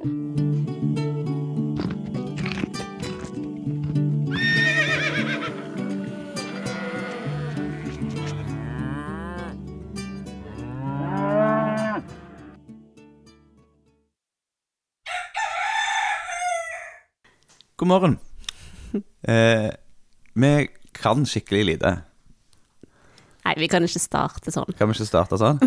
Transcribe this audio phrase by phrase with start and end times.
[0.00, 0.08] God
[17.88, 18.18] morgen.
[19.22, 19.70] Eh,
[20.34, 22.09] vi kan skikkelig lite.
[23.60, 24.70] Vi kan ikke starte sånn.
[24.78, 25.58] Kan vi ikke starte sånn?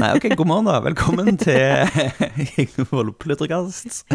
[0.00, 0.78] Nei, ok, god morgen da.
[0.86, 1.84] Velkommen til
[2.62, 4.06] Ingvold plutrekast.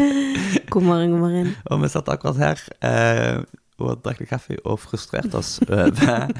[0.72, 1.52] God morgen, god morgen.
[1.70, 3.44] Og vi satt akkurat her eh,
[3.78, 6.32] og drakk litt kaffe og frustrerte oss over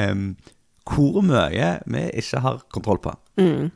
[0.00, 0.30] um,
[0.88, 3.12] hvor mye vi ikke har kontroll på.
[3.40, 3.68] Mm.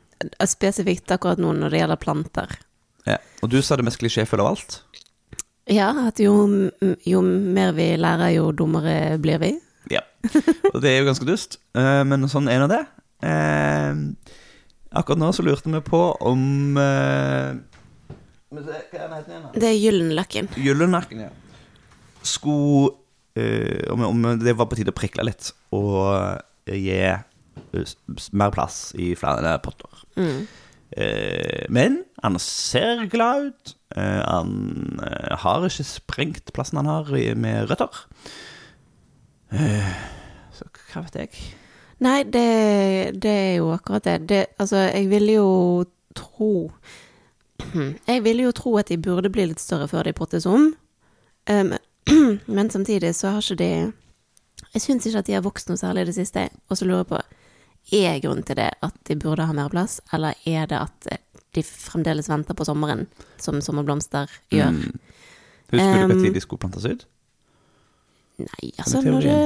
[0.49, 2.57] Spesifikt akkurat nå når det gjelder planter.
[3.05, 3.19] Ja.
[3.45, 4.79] Og du sa det mest klisjéfulle av alt.
[5.69, 6.33] Ja, at jo,
[6.81, 9.53] jo mer vi lærer, jo dummere blir vi.
[10.73, 12.81] Og det er jo ganske dust, eh, men sånn er nå det.
[13.25, 14.01] Eh,
[14.95, 17.55] akkurat nå så lurte vi på om eh,
[18.55, 19.47] Hva er den igjen?
[19.47, 19.53] da?
[19.55, 20.51] Det er Gyllenlakken.
[20.59, 21.33] Gyllenlakken, ja.
[22.25, 23.01] Skulle
[23.91, 26.39] om, om det var på tide å prikle litt og
[26.71, 27.01] gi
[28.31, 30.05] mer plass i flere potter.
[30.15, 30.45] Mm.
[31.75, 33.73] Men han ser glad ut.
[33.91, 35.03] Han
[35.43, 38.05] har ikke sprengt plassen han har med røtter.
[39.53, 39.91] Eh,
[40.55, 41.43] så hva vet jeg?
[42.03, 42.47] Nei, det,
[43.23, 44.17] det er jo akkurat det.
[44.29, 44.45] det.
[44.59, 45.51] Altså, jeg ville jo
[46.15, 46.71] tro
[48.11, 50.73] Jeg ville jo tro at de burde bli litt større før de pottes om.
[51.49, 51.73] Um,
[52.57, 53.71] men samtidig så har ikke de
[54.73, 56.49] Jeg syns ikke at de har vokst noe særlig i det siste.
[56.69, 57.21] Og så lurer jeg på
[57.95, 61.09] Er grunnen til det at de burde ha mer plass, eller er det at
[61.55, 63.05] de fremdeles venter på sommeren,
[63.39, 64.73] som sommerblomster gjør?
[64.73, 64.99] Mm.
[65.71, 67.05] Husker du Um, når de skulle plantes ut?
[68.41, 69.39] Nei, altså når det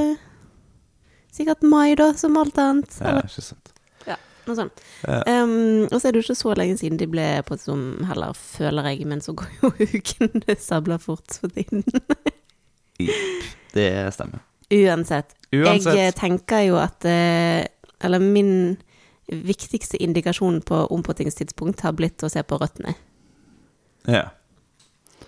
[1.29, 2.95] Sikkert mai, da, som alt annet.
[2.99, 3.69] Ja, ikke sant.
[4.09, 4.15] Ja,
[4.47, 4.81] noe sånt.
[5.05, 5.21] Ja.
[5.43, 8.33] Um, og så er det jo ikke så lenge siden de ble på som heller,
[8.35, 11.85] føler jeg, men så går jo ukene sabla fort for tiden.
[13.77, 14.41] Det stemmer.
[14.73, 15.37] Uansett.
[15.53, 15.93] Uansett.
[15.95, 17.65] Jeg eh, tenker jo at eh,
[18.05, 18.77] Eller min
[19.29, 22.95] viktigste indikasjon på ompottingstidspunkt har blitt å se på røttene.
[24.09, 24.29] Ja.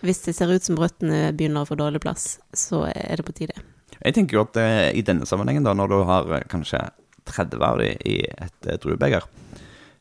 [0.01, 3.35] Hvis det ser ut som røttene begynner å få dårlig plass, så er det på
[3.37, 3.57] tide.
[4.01, 6.81] Jeg tenker jo at eh, i denne sammenhengen, da, når du har eh, kanskje
[7.29, 9.27] 30 av dem i et eh, druebeger,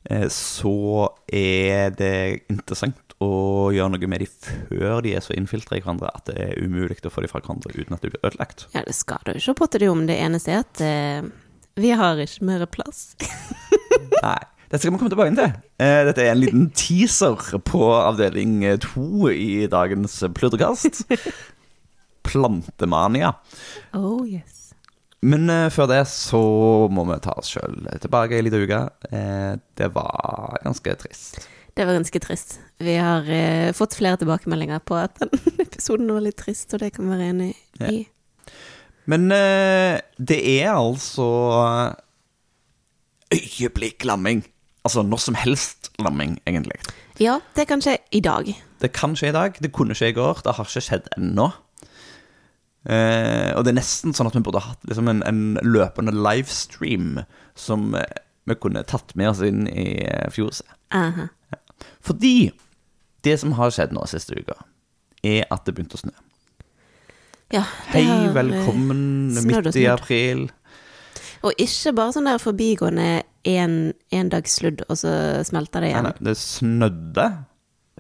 [0.09, 2.15] eh, så er det
[2.53, 4.31] interessant å gjøre noe med dem
[4.71, 7.43] før de er så innfiltra i hverandre at det er umulig å få dem fra
[7.43, 8.65] hverandre uten at de blir ødelagt.
[8.72, 10.06] Ja, det skal du ikke potte det om.
[10.09, 11.28] Det eneste er at eh,
[11.81, 13.10] vi har ikke mer plass.
[14.25, 14.41] Nei.
[14.70, 15.54] Dette skal vi komme tilbake til.
[15.82, 21.00] Eh, Dette er en liten teaser på avdeling to i dagens pludrekast.
[22.31, 23.32] Plantemania.
[23.98, 24.69] Oh yes.
[25.26, 26.41] Men eh, før det så
[26.92, 28.78] må vi ta oss sjøl tilbake ei lita uke.
[29.10, 31.41] Eh, det var ganske trist.
[31.75, 32.60] Det var ganske trist.
[32.78, 33.26] Vi har
[33.78, 35.34] fått flere tilbakemeldinger på at den
[35.66, 37.50] episoden var litt trist, og det kan vi være enig
[37.91, 38.00] i.
[39.10, 41.26] Men eh, det er altså
[43.34, 44.44] øyeblikk-lamming.
[44.84, 46.78] Altså når som helst lamming, egentlig.
[47.20, 48.48] Ja, det kan skje i dag.
[48.80, 51.50] Det kan skje i dag, det kunne skje i går, det har ikke skjedd ennå.
[52.88, 57.18] Eh, og det er nesten sånn at vi burde hatt liksom en, en løpende livestream
[57.58, 60.68] som eh, vi kunne tatt med oss inn i eh, fjorset.
[60.97, 61.28] Aha.
[62.00, 62.50] Fordi
[63.24, 64.56] det som har skjedd nå siste uka,
[65.20, 66.16] er at det begynte å snø.
[67.52, 70.47] Ja, Hei, eh, velkommen midt i april.
[71.44, 75.11] Og ikke bare sånn der forbigående en, én dags sludd, og så
[75.49, 76.05] smelter det igjen.
[76.11, 77.27] nei, det snødde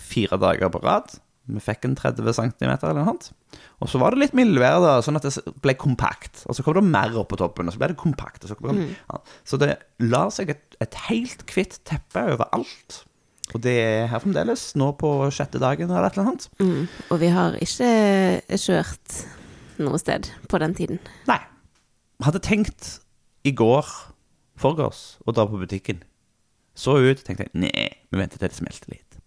[0.00, 1.14] fire dager på rad.
[1.50, 3.30] Vi fikk en 30 cm eller noe sånt.
[3.82, 5.32] Og så var det litt mildvær, da, sånn at det
[5.64, 6.44] ble kompakt.
[6.46, 8.44] Og så kom det mer opp på toppen, og så ble det kompakt.
[8.46, 8.92] Så, kom Mm.
[9.10, 9.18] ja.
[9.44, 13.00] så det la seg et, et helt hvitt teppe over alt.
[13.50, 16.46] Og det er her fremdeles, nå på sjette dagen eller et eller annet.
[16.60, 16.84] Mm.
[17.10, 17.90] Og vi har ikke
[18.60, 19.24] kjørt
[19.82, 21.00] noe sted på den tiden.
[21.26, 21.40] Nei.
[22.22, 23.00] Hadde tenkt
[23.48, 23.88] i går,
[24.60, 26.02] forgårs, og dra på butikken.
[26.76, 29.18] Så ut, tenkte jeg, nei, vi venter til det smelter litt.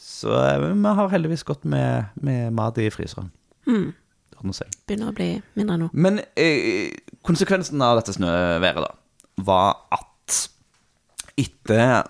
[0.00, 3.30] Så eh, vi har heldigvis gått med, med mat i fryseren.
[3.68, 3.90] Mm.
[4.86, 5.86] Begynner å bli mindre nå.
[5.96, 6.92] Men eh,
[7.26, 8.90] konsekvensen av dette snøværet da,
[9.46, 10.36] var at
[11.40, 12.04] etter,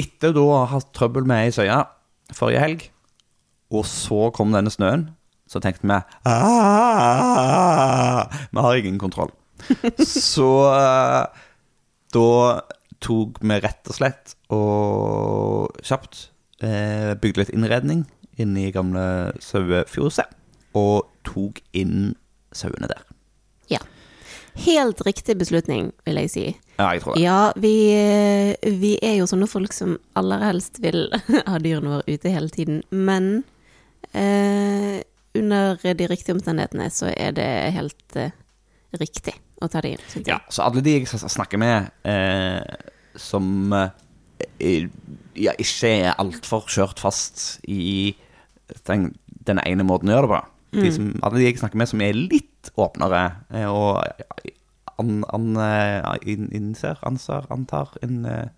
[0.00, 1.78] etter da å ha hatt trøbbel med ei søye
[2.34, 2.80] forrige helg,
[3.74, 5.08] og så kom denne snøen,
[5.50, 5.96] så tenkte vi
[6.30, 9.32] «Ah, Vi har ingen kontroll.
[9.98, 11.42] Så eh,
[12.14, 12.30] da
[13.04, 16.28] tok vi rett og slett og kjapt
[16.64, 18.04] eh, bygde litt innredning
[18.40, 20.30] inne i gamle sauefjøset,
[20.74, 22.14] og tok inn
[22.54, 23.04] sauene der.
[23.70, 23.80] Ja.
[24.64, 26.44] Helt riktig beslutning, vil jeg si.
[26.78, 27.22] Ja, jeg tror det.
[27.22, 27.74] Ja, vi,
[28.82, 31.06] vi er jo sånne folk som aller helst vil
[31.50, 33.44] ha dyrene våre ute hele tiden, men
[34.10, 35.02] eh,
[35.34, 38.34] under de riktige omstendighetene så er det helt eh,
[38.98, 40.06] riktig å ta det inn.
[40.12, 40.30] synes.
[40.30, 42.62] Ja, så alle de jeg snakker med eh,
[43.20, 44.88] som eh,
[45.38, 48.14] ja, ikke er altfor kjørt fast i
[48.88, 49.12] den,
[49.46, 50.42] den ene måten å gjøre det på.
[50.74, 53.22] De som, alle de jeg snakker med som er litt åpnere
[53.54, 54.02] eh, og
[54.98, 55.54] an, an,
[56.26, 58.50] in, innser, anser, antar in, eh,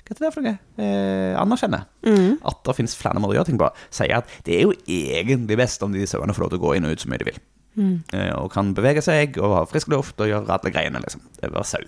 [0.00, 0.58] Hva heter det for noe?
[0.82, 2.40] Eh, mm.
[2.50, 3.70] at det finnes flere måter å gjøre ting på.
[3.94, 6.76] Sier at det er jo egentlig best om de sauene får lov til å gå
[6.76, 7.42] inn og ut så mye de vil.
[7.78, 11.22] Eh, og kan bevege seg og ha frisk luft og gjøre alle greiene, liksom.
[11.36, 11.84] Det er bare sau.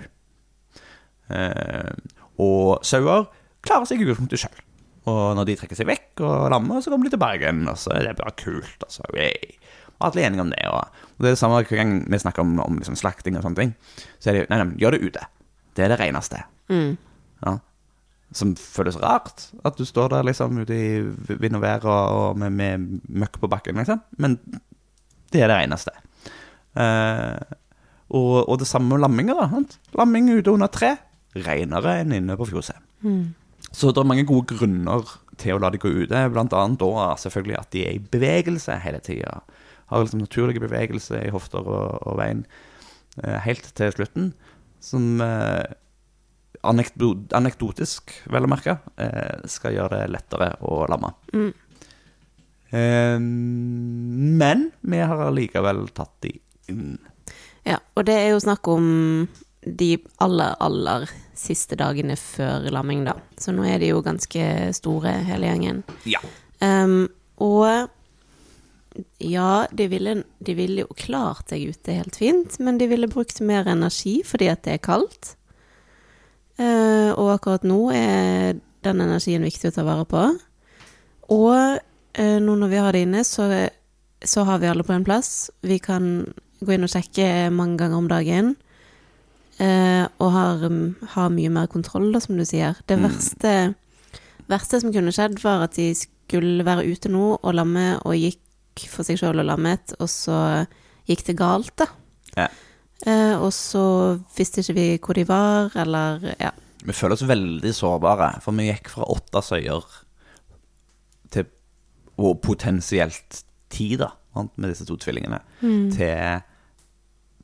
[1.32, 1.94] Eh,
[2.42, 3.26] og sauer
[3.62, 4.62] klarer seg utgangspunktet sjøl.
[5.10, 7.64] Og når de trekker seg vekk og lammer, så kommer de tilbake igjen.
[7.70, 8.86] Og så er det bare kult.
[8.86, 9.02] Altså.
[9.10, 10.62] Og alle er enige om det.
[10.70, 13.42] Og, og det er det samme hver gang vi snakker om, om liksom slakting og
[13.46, 13.74] sånne ting.
[14.22, 15.26] Så er det jo Nei, nei, gjør det ute.
[15.74, 16.44] Det er det reneste.
[17.42, 17.56] Ja.
[18.32, 20.92] Som føles rart, at du står der liksom ute i
[21.42, 24.00] vind og vær og, og med, med møkk på bakken, liksom.
[24.22, 24.38] Men
[25.32, 25.94] det er det reneste.
[26.78, 27.58] Eh,
[28.12, 29.38] og, og det samme med lamminger.
[29.40, 29.78] da sant?
[29.98, 30.94] Lamming ute under tre.
[31.32, 32.78] Renere enn inne på fjøset.
[33.72, 35.06] Så det er mange gode grunner
[35.40, 36.18] til å la de gå ute.
[36.28, 39.40] Annet da selvfølgelig at de er i bevegelse hele tida.
[39.88, 42.44] Har liksom naturlige bevegelse i hofter og, og bein
[43.22, 44.32] eh, helt til slutten.
[44.84, 45.64] Som eh,
[46.62, 51.14] anekdotisk, vel å merke, eh, skal gjøre det lettere å lamme.
[51.32, 51.50] Eh,
[52.72, 56.32] men vi har allikevel tatt de
[56.72, 56.98] inn.
[57.68, 58.86] Ja, og det er jo snakk om
[59.62, 61.06] de aller, aller
[61.38, 63.14] siste dagene før lamming, da.
[63.38, 65.82] Så nå er de jo ganske store, hele gjengen.
[66.08, 66.22] Ja.
[66.62, 67.06] Um,
[67.42, 67.90] og
[69.22, 73.40] ja, de ville, de ville jo klart seg ute helt fint, men de ville brukt
[73.44, 75.36] mer energi fordi at det er kaldt.
[76.60, 80.26] Uh, og akkurat nå er den energien viktig å ta vare på.
[81.32, 81.78] Og
[82.18, 83.46] nå når vi har det inne, så,
[84.20, 85.50] så har vi alle på en plass.
[85.64, 86.26] Vi kan
[86.60, 88.52] gå inn og sjekke mange ganger om dagen.
[89.62, 92.78] Eh, og har, um, har mye mer kontroll, da, som du sier.
[92.88, 93.52] Det verste,
[94.50, 98.86] verste som kunne skjedd, var at de skulle være ute nå og lamme, og gikk
[98.90, 100.38] for seg sjøl og lammet, og så
[101.08, 101.90] gikk det galt, da.
[102.38, 102.48] Ja.
[103.04, 103.84] Eh, og så
[104.36, 106.52] visste ikke vi hvor de var, eller ja.
[106.82, 109.84] Vi føler oss veldig sårbare, for vi gikk fra åtte søyer
[112.18, 113.42] og potensielt
[113.72, 114.10] ti, da,
[114.56, 116.40] med disse to tvillingene, til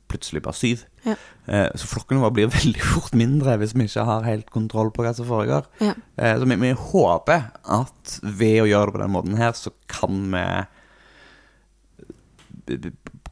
[0.09, 0.83] plutselig bare syv.
[1.05, 1.13] Ja.
[1.47, 5.03] Eh, Så flokkene våre blir veldig fort mindre hvis vi ikke har helt kontroll på
[5.05, 5.67] hva som foregår.
[5.81, 5.93] Ja.
[6.17, 9.69] Eh, Så vi, vi håper at ved å gjøre det på den måten her, så
[9.87, 10.45] kan vi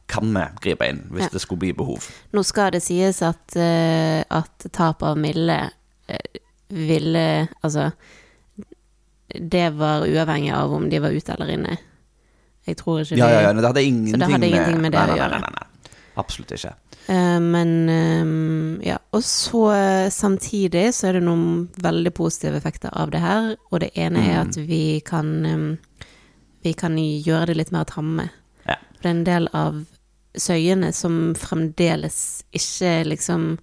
[0.08, 1.28] kan vi gripe inn hvis Ja.
[1.32, 2.06] det skulle bli behov.
[2.32, 5.70] Nå skal det sies at, eh, at tap av Mille
[6.70, 7.92] ville Altså,
[9.34, 11.78] det var uavhengig av om de var ute eller inne.
[12.68, 14.92] Jeg tror ikke Ja, ja, ja, men det hadde ingenting, Så det hadde ingenting med
[14.92, 15.16] det nei, nei.
[15.16, 15.66] Nei, å gjøre.
[16.18, 16.74] Absolutt ikke.
[17.08, 18.98] Uh, Men eh, ja.
[19.16, 23.54] Og så eh, samtidig så er det noen veldig positive effekter av det her.
[23.70, 24.48] Og det ene er Mm.
[24.48, 25.78] at vi kan um,
[26.64, 28.28] Vi kan gjøre det litt mer tamme.
[28.66, 28.74] Ja.
[28.96, 29.84] For det er en del av
[30.36, 33.58] søyene som fremdeles ikke liksom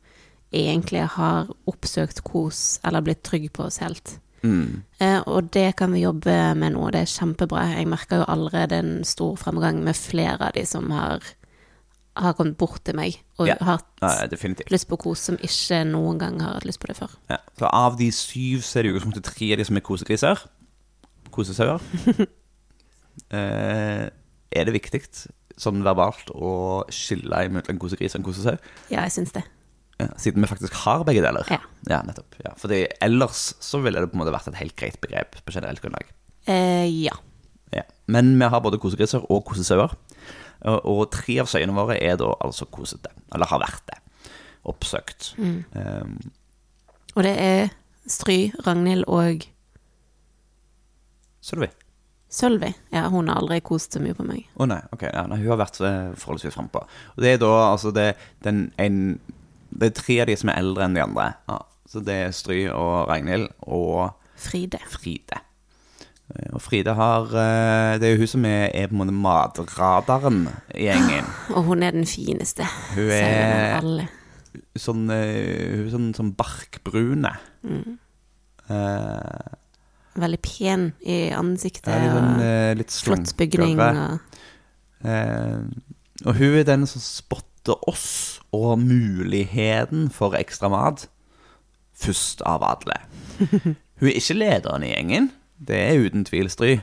[0.54, 4.20] egentlig har oppsøkt kos eller blitt trygg på oss helt.
[4.46, 4.84] Mm.
[5.02, 7.64] Eh, og det kan vi jobbe med nå, det er kjempebra.
[7.80, 11.26] Jeg merker jo allerede en stor fremgang med flere av de som har,
[12.16, 13.56] har kommet bort til meg og Ja.
[13.60, 14.28] har hatt Ja,
[14.72, 17.16] lyst på kos som ikke noen gang har hatt lyst på det før.
[17.30, 17.38] Ja.
[17.58, 20.46] Så av de syv så er det utgangspunktet tre av de som er kosegriser.
[21.32, 21.82] Kosesauer.
[23.32, 24.06] eh,
[24.56, 25.02] er det viktig
[25.58, 28.58] sånn verbalt å skille mellom kosegris og en kosesau?
[28.92, 29.44] Ja, jeg syns det.
[30.02, 31.48] Ja, siden vi faktisk har begge deler.
[31.48, 32.02] Ja.
[32.04, 32.36] nettopp.
[32.44, 35.56] Ja, fordi ellers så ville det på en måte vært et helt greit begrep på
[35.56, 36.10] generelt grunnlag.
[36.52, 37.16] Eh, ja.
[37.72, 37.86] Ja.
[38.12, 39.96] Men vi har både kosegriser og kosesauer.
[40.66, 43.12] Og, og tre av søyene våre er da altså kosete.
[43.36, 44.00] Eller har vært det.
[44.66, 45.34] Oppsøkt.
[45.38, 46.18] Um,
[47.16, 47.68] Og det er
[48.10, 49.46] Stry, Ragnhild og
[51.46, 51.70] Sølvi.
[52.30, 52.72] Sølvi.
[52.92, 54.48] Ja, hun har aldri kost så mye på meg.
[54.58, 56.82] Å nei, ok, ja, nei, hun har vært eh, forholdsvis frampå.
[57.14, 58.08] Og det er da altså det,
[58.44, 58.98] den en,
[59.80, 61.26] det er tre av de som er eldre enn de andre.
[61.50, 61.58] Ja,
[61.92, 64.80] så det er Stry og Ragnhild og Fride.
[64.92, 65.38] Fride.
[66.34, 69.14] Eh, Og Fride har eh, Det er jo hun som er, er på en måte
[69.16, 70.40] matradaren
[70.74, 71.28] i gjengen.
[71.56, 72.66] Og hun er den fineste.
[72.96, 74.08] Hun er alle.
[74.76, 77.32] sånn, eh, hun er sånn, sånn barkbrune.
[78.70, 79.54] Eh,
[80.16, 81.92] Veldig pen i ansiktet.
[81.92, 83.80] litt, sånn, litt flott bygning.
[83.84, 84.20] Og,
[85.06, 85.60] Eh,
[86.26, 91.08] og hun er den som spotter setter oss og muligheten for ekstra mat
[91.96, 93.00] først av alle.
[94.00, 96.78] Hun er ikke lederen i gjengen, det er uten tvil Stry.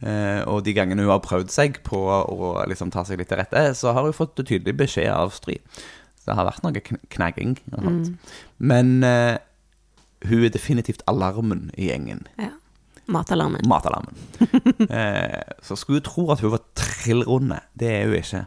[0.00, 3.38] Eh, og de gangene hun har prøvd seg på å liksom ta seg litt til
[3.40, 5.58] rette, så har hun fått tydelig beskjed av Stry.
[6.16, 8.16] Så det har vært noe kn knagging Mm.
[8.58, 9.36] Men eh,
[10.24, 12.24] hun er definitivt alarmen i gjengen.
[12.40, 12.54] Ja.
[13.12, 13.68] Matalarmen.
[13.68, 14.16] Matalarmen.
[14.88, 17.60] eh, så skulle du tro at hun var trillrunde.
[17.78, 18.46] Det er hun ikke.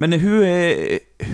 [0.00, 0.40] Men hun,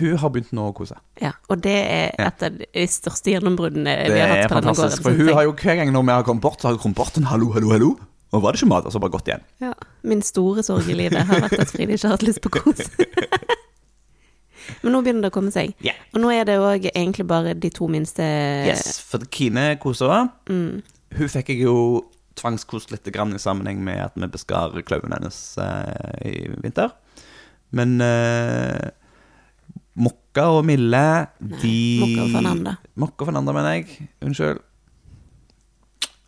[0.01, 0.97] hun har begynt nå å kose.
[1.23, 5.05] Ja, og det er et av de største gjennombruddene vi har hatt på denne gården.
[5.05, 6.99] For hun har jo hver gang når vi har kommet bort, så har hun kommet
[6.99, 7.93] bort en hallo, hallo, hallo.
[8.35, 9.45] Og var det ikke mat, og så bare gått igjen.
[9.63, 9.71] Ja,
[10.03, 12.83] min store sorg i livet har vært at Fride ikke har hatt lyst på kos.
[14.83, 15.73] Men nå begynner det å komme seg.
[15.87, 15.95] Ja.
[16.11, 18.27] Og nå er det òg egentlig bare de to minste
[18.67, 20.51] Yes, for Kine koser også.
[20.51, 20.83] Mm.
[21.17, 21.77] Hun fikk jeg jo
[22.37, 26.91] tvangskost litt grann i sammenheng med at vi beskar klauven hennes eh, i vinter.
[27.77, 28.89] Men uh,
[29.97, 31.05] Mokka og Mille,
[31.41, 32.77] de Mokka og Fernanda.
[33.01, 34.09] Mokka og Fernanda, mener jeg.
[34.25, 34.61] Unnskyld.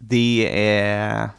[0.08, 1.34] De er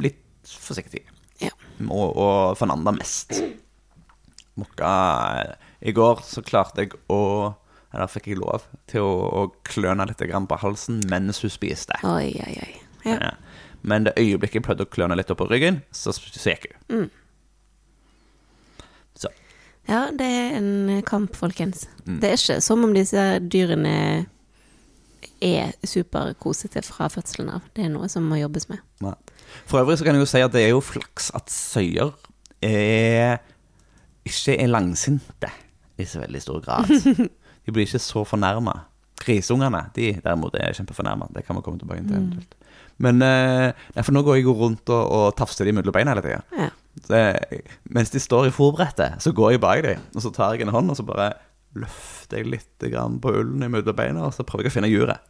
[0.00, 1.04] litt forsiktige.
[1.42, 1.52] Ja.
[1.84, 3.36] Og, og Fernanda mest.
[4.58, 4.90] Mokka
[5.84, 7.20] I går så klarte jeg å
[7.92, 11.96] Eller fikk jeg lov til å, å kløne litt grann på halsen mens hun spiste.
[12.04, 12.72] Oi, oi, oi.
[13.06, 13.30] Ja.
[13.86, 17.06] Men det øyeblikket jeg prøvde å kløne litt opp på ryggen, så, så gikk hun.
[17.06, 17.17] Så.
[19.88, 21.86] Ja, det er en kamp, folkens.
[22.04, 22.18] Mm.
[22.22, 24.26] Det er ikke som om disse dyrene
[25.44, 27.66] er superkosete fra fødselen av.
[27.74, 28.82] Det er noe som må jobbes med.
[29.04, 29.14] Nei.
[29.68, 32.12] For øvrig så kan jeg jo si at det er jo flaks at søyer
[32.64, 33.38] er,
[34.28, 35.50] ikke er langsinte
[35.98, 36.90] i så veldig stor grad.
[37.64, 38.74] De blir ikke så fornærma.
[39.18, 41.26] Grisungene de derimot er kjempefornærma.
[41.34, 42.22] Det kan vi komme tilbake til.
[42.22, 42.68] Mm.
[43.04, 46.22] Men eh, nei, for nå går jeg rundt og, og tafser de mellom beina hele
[46.24, 46.38] tida.
[46.56, 46.68] Ja.
[47.06, 50.62] Det- Mens de står i fòrbrettet, så går jeg bak dem, og så tar jeg
[50.66, 51.34] en hånd, og så bare
[51.78, 55.20] løfter jeg litt grann på ullen mellom beina, og så prøver jeg å finne juret.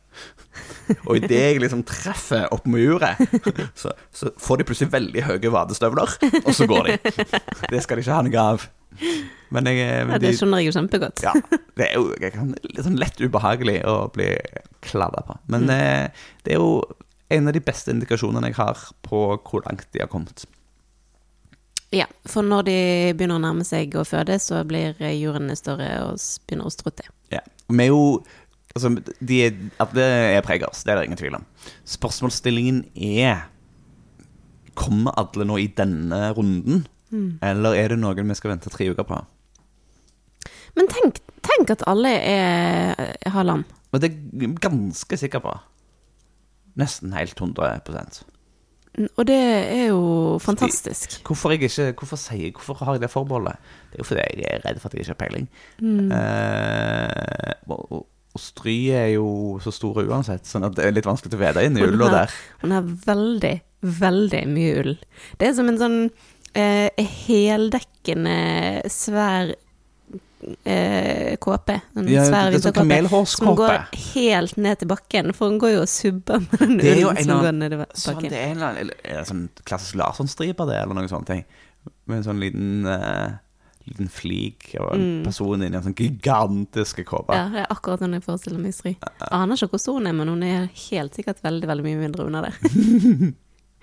[1.07, 3.19] Og idet jeg liksom treffer opp med juret,
[3.77, 6.99] så, så får de plutselig veldig høye vadestøvler, og så går de.
[7.75, 8.69] Det skal de ikke ha noe av.
[9.55, 11.23] Men jeg Ja, det de, skjønner jeg jo kjempegodt.
[11.23, 11.35] ja,
[11.77, 14.31] det er jo litt sånn lett ubehagelig å bli
[14.89, 15.37] kladda på.
[15.53, 15.71] Men Mm.
[15.75, 16.09] eh,
[16.45, 16.83] det er jo
[17.31, 20.47] en av de beste indikasjonene jeg har på hvor langt de har kommet.
[21.95, 22.79] Ja, for når de
[23.17, 27.09] begynner å nærme seg å føde, så blir jurene større og begynner å strutte.
[27.33, 27.45] Ja.
[27.69, 28.05] Vi er jo
[28.77, 28.91] Altså,
[29.25, 31.47] de er, at det er preggers, det er det ingen tvil om.
[31.89, 33.49] Spørsmålsstillingen er
[34.79, 36.85] Kommer alle nå i denne runden?
[37.43, 39.19] Eller er det noen vi skal vente tre uker på?
[40.79, 43.65] Men tenk, tenk at alle er, har lam.
[43.91, 45.57] Og det er jeg ganske sikker på.
[46.79, 48.21] Nesten helt 100
[49.07, 50.03] Og det er jo
[50.43, 51.21] fantastisk.
[51.27, 53.59] Hvorfor, jeg ikke, hvorfor, jeg, hvorfor har jeg det forbeholdet?
[53.91, 55.49] Det er jo fordi jeg er redd for at jeg ikke har peiling.
[56.19, 59.29] Eh, og, og, og Stry er jo
[59.65, 62.35] så store uansett, sånn at det er litt vanskelig å vede inn i ulla der.
[62.65, 63.55] Hun har veldig,
[64.03, 64.93] veldig mye ull.
[65.39, 68.37] Det er som en sånn uh, heldekkende,
[68.93, 69.55] svær
[70.65, 71.81] eh, kåpe.
[71.97, 73.31] En Ja, svær det sånn vinterkåpe.
[73.31, 73.75] Som går
[74.15, 77.25] helt ned til bakken, for hun går jo og subber med den Det ullen en
[77.25, 80.71] som går ned til Sånn, det er en eller annen er det sånn klassisk Larsson-striper,
[80.71, 81.45] det, eller noen sånne ting.
[82.07, 83.39] Med en sånn liten, eh,
[83.89, 87.33] liten flik og en person inni en sånn gigantisk kåpe.
[87.33, 87.39] Mm.
[87.39, 88.97] Ja, det er akkurat sånn jeg forestiller meg Stry.
[89.01, 92.03] Jeg aner ikke hvor stor hun er, men hun er helt sikkert veldig, veldig mye
[92.07, 93.35] mindre under der.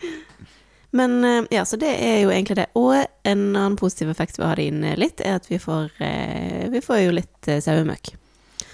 [0.96, 2.66] men eh, ja, så det er jo egentlig det.
[2.80, 2.94] Og
[3.28, 6.66] en annen positiv effekt ved å ha det inn litt, er at vi får, eh,
[6.74, 8.14] vi får jo litt eh, sauemøkk.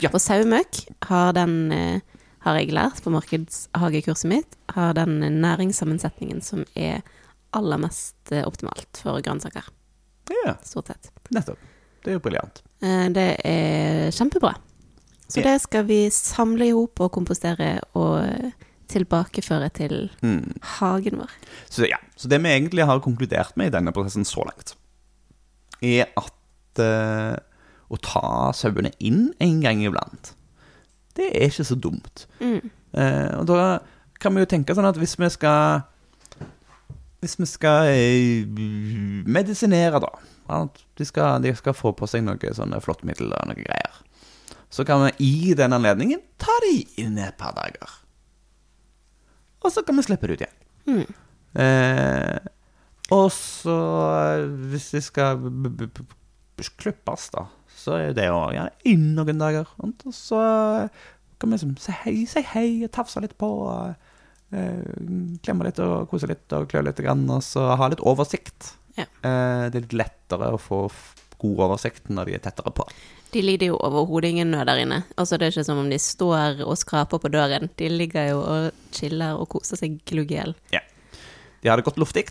[0.03, 0.09] Ja.
[0.13, 2.01] Og sauemøkk har den,
[2.45, 7.03] har jeg lært på markedshagekurset mitt, har den næringssammensetningen som er
[7.53, 9.67] aller mest optimalt for grønnsaker,
[10.45, 11.11] Ja, stort sett.
[11.29, 11.59] nettopp.
[12.01, 12.61] Det er jo briljant.
[13.13, 14.55] Det er kjempebra.
[15.29, 15.51] Så Ja.
[15.51, 18.25] det skal vi samle i hop og kompostere og
[18.91, 20.53] tilbakeføre til Mm.
[20.79, 21.31] hagen vår.
[21.69, 24.75] Så ja, så det vi egentlig har konkludert med i denne prosessen så langt,
[25.81, 27.37] er at uh,
[27.91, 30.33] å ta sauene inn en gang iblant,
[31.17, 32.25] det er ikke så dumt.
[32.39, 33.79] Eh, og da
[34.21, 35.81] kan vi jo tenke sånn at hvis vi skal
[37.21, 38.47] Hvis vi skal eh,
[39.29, 40.09] medisinere, da
[40.51, 43.99] at de skal, de skal få på seg noe sånne flåttmiddel og noe greier.
[44.71, 47.93] Så kan vi i den anledningen ta de inn et par dager.
[49.61, 51.05] Og så kan vi slippe det ut igjen.
[51.61, 52.51] Eh,
[53.11, 53.77] og så,
[54.71, 55.41] hvis de skal
[56.79, 59.69] klippes, da, så er det jo gjerne inn noen dager.
[59.83, 60.41] Og så
[61.41, 63.49] kan vi liksom si hei, si hei, tafse litt på.
[64.51, 64.83] Eh,
[65.45, 69.05] klemme litt og kose litt og klø litt, grann, og så ha litt oversikt Ja.
[69.23, 70.83] Eh, det er litt lettere å få
[71.41, 72.85] god oversikt når de er tettere på.
[73.31, 75.03] De lider jo overhodet ingen nød der inne.
[75.17, 77.69] Altså, det er ikke som om de står og skraper på døren.
[77.79, 80.55] De ligger jo og chiller og koser seg glugg i hjel.
[81.61, 82.25] De har det godt luftig.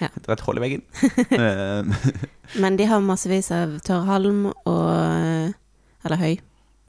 [0.00, 0.08] Ja.
[0.22, 0.84] Det er et hull i veggen.
[1.40, 4.86] Eh, Men de har massevis av tørr halm og
[6.06, 6.36] Eller høy.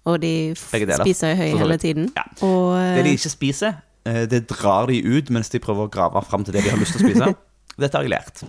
[0.10, 2.08] Og de spiser høy for så hele tiden.
[2.18, 2.24] Ja.
[2.46, 3.76] Og Det de ikke spiser,
[4.06, 6.80] eh, det drar de ut mens de prøver å grave fram til det de har
[6.82, 7.34] lyst til å spise.
[7.82, 8.42] Dette har jeg lært.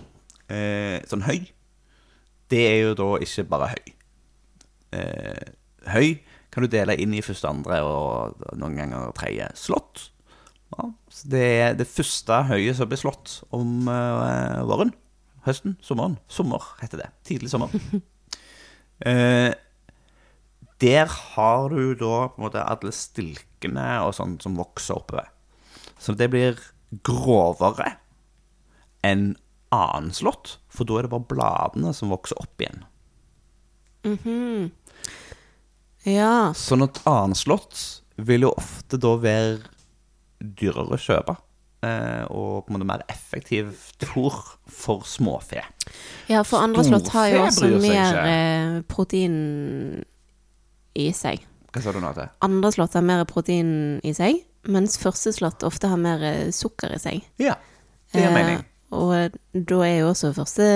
[0.49, 1.43] Eh, sånn høy,
[2.49, 3.93] det er jo da ikke bare høy.
[4.93, 5.53] Eh,
[5.93, 6.15] høy
[6.53, 10.09] kan du dele inn i første, andre og noen ganger tredje slått.
[10.73, 14.93] Ja, så det er det første høyet som blir slått om eh, våren.
[15.47, 16.19] Høsten, sommeren.
[16.31, 17.11] Sommer heter det.
[17.29, 17.73] Tidlig sommer.
[19.03, 19.49] Eh,
[20.79, 25.25] der har du da på en måte alle stilkene og sånn som vokser oppover.
[25.99, 26.61] Så det blir
[27.03, 27.97] grovere
[29.03, 29.33] enn
[29.73, 32.85] annen slått, for da er det bare bladene som vokser opp igjen.
[34.05, 34.71] Mhm.
[36.05, 36.51] Ja.
[36.57, 39.61] Sånn at annenslått vil jo ofte da være
[40.43, 41.37] dyrere å kjøpe.
[41.83, 44.35] eh, Og på en måte mer effektivt fôr
[44.67, 45.63] for småfe.
[46.29, 48.27] ja, for andre slott har jo også mer ikke.
[48.27, 50.03] eh, protein
[50.95, 51.41] i seg.
[51.73, 52.29] Hva sa du nå til?
[52.45, 56.93] Andre slott har mer protein i seg, mens første slott ofte har mer eh, sukker
[56.95, 57.23] i seg.
[57.41, 57.55] Ja,
[58.13, 58.59] det gir mening.
[58.59, 60.67] Eh, og da er jo også første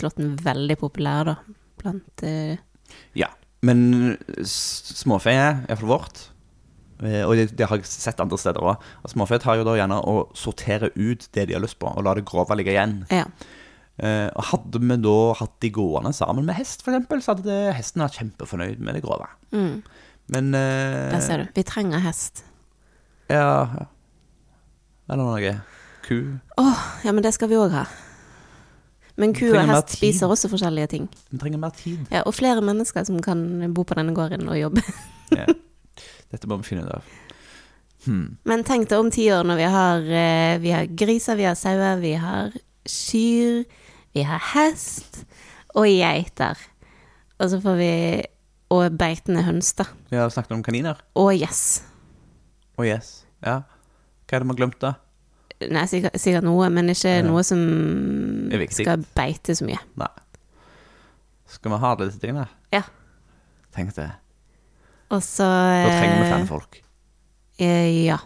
[0.00, 1.36] slåtten veldig populær, da.
[1.82, 2.56] Blant eh,
[3.14, 3.28] Ja,
[3.64, 6.18] men småfe er iallfall vårt.
[7.02, 8.82] eh, Og det, det har jeg sett andre steder òg.
[9.08, 12.14] Småfe tar jo da gjerne å sortere ut det de har lyst på, og la
[12.14, 13.06] det grove ligge igjen.
[13.10, 13.24] Ja.
[13.98, 17.74] Eh, og Hadde vi da hatt de gående sammen med hest, f.eks., så hadde det,
[17.78, 19.26] hesten vært kjempefornøyd med det grove.
[19.56, 19.82] Mm,
[20.28, 21.46] Men eh, der ser du.
[21.56, 22.44] Vi trenger hest.
[23.32, 23.86] Ja.
[25.08, 25.52] Eller noe.
[26.06, 26.16] Ku.
[27.02, 27.84] Ja, men det skal vi òg ha.
[29.16, 31.06] Men ku og hest spiser også forskjellige ting.
[31.32, 32.02] Vi trenger mer tid.
[32.12, 34.84] Ja, og flere mennesker som kan bo på denne gården og jobbe.
[35.34, 35.42] Ja.
[36.30, 37.06] Dette må vi finne ut av.
[38.04, 38.36] Hmm.
[38.46, 41.56] Men tenk deg om ti år når vi har, eh, vi har griser, vi har
[41.58, 42.54] sauer, vi har
[42.86, 43.64] kyr,
[44.14, 45.24] vi har hest
[45.74, 46.62] og geiter.
[47.40, 47.90] Og så får vi
[48.66, 49.84] Og beitende høns, da.
[50.10, 50.98] Har snakket om kaniner.
[51.14, 51.84] Og gjess.
[52.74, 53.24] Og gjess.
[53.44, 53.60] Ja.
[54.26, 54.94] Hva er det vi har glemt, da?
[55.60, 57.22] Nei, sikkert, sikkert noe, men ikke Ja.
[57.24, 57.60] noe som
[58.70, 59.78] skal beite så mye.
[59.96, 60.08] Nei.
[61.48, 62.46] Skal vi ha alle disse tingene?
[62.74, 62.82] Ja.
[63.74, 64.10] Tenk det.
[65.10, 66.80] Og så Da trenger vi flere folk.
[67.58, 68.18] Eh, ja.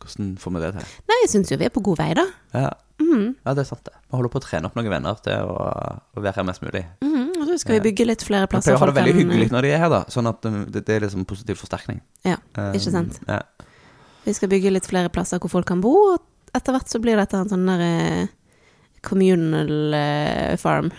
[0.00, 0.92] Hvordan får vi det til?
[1.10, 2.24] Nei, jeg syns jo vi er på god vei, da.
[2.54, 3.36] Ja, Mm.
[3.46, 3.92] ja det er sant det.
[4.10, 6.84] Vi holder på å trene opp noen venner til å, å være her mest mulig.
[7.00, 8.72] Mm, Og så skal vi bygge litt flere Vi plasser.
[8.74, 10.00] pleier å ha det veldig hyggelig når de er her, da.
[10.10, 12.00] Sånn at um, det, det er liksom positiv forsterkning.
[12.24, 13.20] Ja, Um, ikke sant.
[13.28, 13.38] Ja.
[14.28, 17.16] Vi skal bygge litt flere plasser hvor folk kan bo, og etter hvert så blir
[17.16, 18.32] dette en sånn der eh,
[19.06, 20.90] communal eh, farm.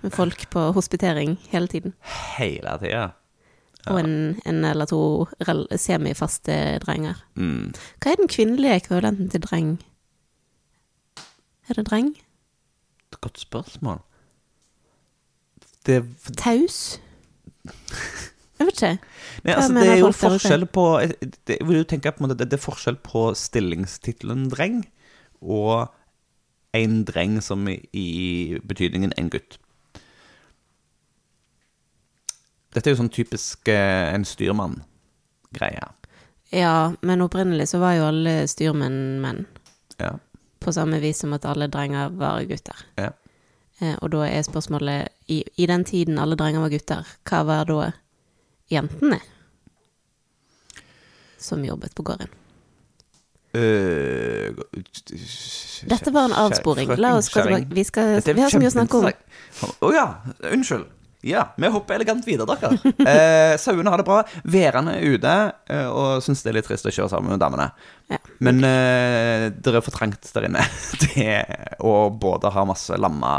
[0.00, 1.94] Med folk på hospitering hele tiden.
[2.34, 3.04] Hele tida.
[3.86, 4.16] Og en,
[4.48, 5.00] en eller to
[5.78, 7.22] semifaste drenger.
[7.38, 7.70] Mm.
[8.02, 9.70] Hva er den kvinnelige ekvivalenten til dreng?
[11.70, 12.10] Er det dreng?
[13.20, 14.02] Godt spørsmål.
[15.86, 16.02] Det,
[16.34, 16.98] Taus?
[18.60, 19.12] Jeg vet ikke.
[19.46, 22.36] nei, altså, det er jo forskjell på det, Jeg vil jo tenke på en måte
[22.42, 24.82] det, det er forskjell på stillingstittelen dreng
[25.40, 25.88] og
[26.76, 29.56] en dreng som i, i betydningen en gutt.
[32.70, 35.88] Dette er jo sånn typisk eh, en styrmann-greie.
[36.54, 39.46] Ja, men opprinnelig så var jo alle styrmenn menn.
[39.98, 40.12] Ja.
[40.60, 42.84] På samme vis som at alle drenger var gutter.
[43.00, 43.10] Ja.
[43.80, 47.66] Eh, og da er spørsmålet i, I den tiden alle drenger var gutter, hva var
[47.70, 47.90] da
[48.70, 49.20] jentene
[51.40, 52.30] som jobbet på gården?
[53.50, 54.54] Uh,
[55.90, 56.92] Dette var en avsporing.
[57.02, 57.66] La oss gå tilbake.
[57.74, 59.10] Vi, skal, er vi har så mye å snakke om.
[59.10, 60.06] Å oh, ja,
[60.52, 60.86] unnskyld.
[61.26, 62.78] Ja, vi hopper elegant videre, dere.
[63.10, 64.22] Eh, sauene har det bra.
[64.48, 65.34] Værende ute
[65.68, 67.66] eh, og syns det er litt trist å kjøre sammen med damene.
[68.08, 68.20] Ja.
[68.40, 70.64] Men eh, det er for trangt der inne.
[71.04, 71.34] Det,
[71.84, 73.34] å både ha masse lamma,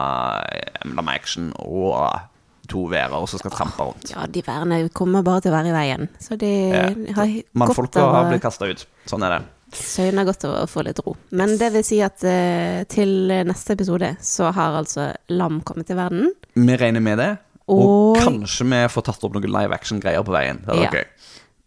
[0.85, 2.27] lamma-action og
[2.67, 4.11] to værer som skal trampe rundt.
[4.13, 6.07] Ja, de værene kommer bare til å være i veien.
[6.19, 6.89] Så de Ja.
[7.15, 7.27] har
[7.67, 8.85] godt av har blitt kasta ut.
[9.07, 9.47] Sånn er det.
[9.73, 11.15] Søgner godt av å få litt ro.
[11.31, 15.95] Men det vil si at uh, til neste episode så har altså lam kommet til
[15.95, 16.33] verden.
[16.55, 17.37] Vi regner med det.
[17.71, 20.57] Og, Og- kanskje vi får tatt opp noen live action-greier på veien.
[20.59, 20.99] Det hadde vært Ja.
[20.99, 21.05] gøy.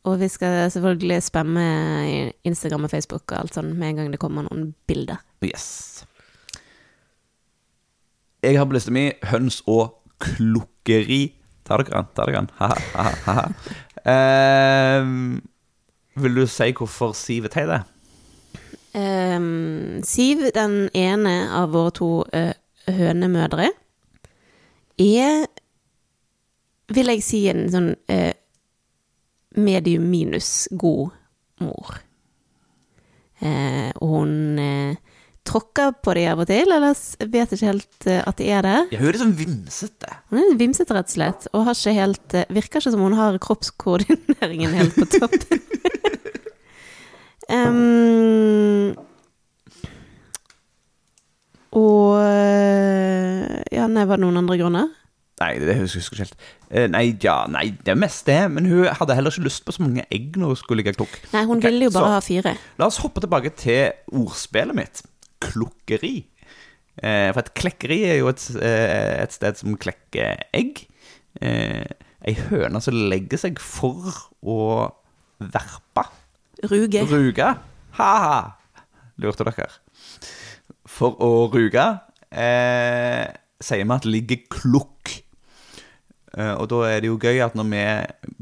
[0.07, 4.21] Og vi skal selvfølgelig spamme Instagram og Facebook og alt sånn med en gang det
[4.21, 5.17] kommer noen bilder.
[5.41, 6.05] Yes.
[8.45, 11.23] Jeg har på lista mi høns og klukkeri.
[11.65, 12.51] Ta dere an, ta dere an.
[12.59, 13.49] Ha-ha, ha-ha.
[14.05, 15.41] Ehm,
[16.21, 17.91] vil du si hvorfor Siv er teit?
[18.95, 22.53] Um, Siv, den ene av våre to uh,
[22.87, 23.73] hønemødre,
[25.01, 25.47] er
[26.95, 28.35] Vil jeg si en sånn uh,
[29.57, 31.15] medium minus god
[31.65, 31.95] mor.
[33.41, 34.35] Uh, og hun
[35.45, 38.65] tråkker på de av og til, ellers vet vet ikke helt eh, at de er
[38.65, 38.77] det.
[38.95, 40.17] Ja, hun er litt sånn vimsete.
[40.33, 43.17] Hun er vimsete, rett og slett, og har ikke helt eh, Virker ikke som hun
[43.19, 45.37] har kroppskoordineringen helt på topp.
[47.59, 48.95] um,
[51.75, 54.93] og eh, Ja, nei, var det noen andre grunner?
[55.43, 56.45] Nei, det husker jeg ikke helt.
[56.95, 58.39] Nei, ja, nei, det er mest det.
[58.55, 61.17] Men hun hadde heller ikke lyst på så mange egg når hun skulle ligge klukk.
[61.35, 62.53] Nei, hun okay, ville jo bare så- ha fire.
[62.79, 65.03] La oss hoppe tilbake til ordspillet mitt.
[65.45, 66.17] Klukkeri.
[67.03, 70.85] Eh, for et klekkeri er jo et, eh, et sted som klekker egg.
[71.43, 71.85] Eh,
[72.25, 74.59] ei høne som legger seg for å
[75.41, 76.07] verpe.
[76.65, 77.03] Ruge.
[77.11, 77.49] Ruge.
[77.99, 78.39] Ha-ha.
[79.21, 79.69] Lurte dere.
[80.89, 81.85] For å ruge
[82.35, 83.27] eh,
[83.63, 85.13] sier vi at det ligger klukk.
[86.35, 87.85] Eh, og da er det jo gøy at når vi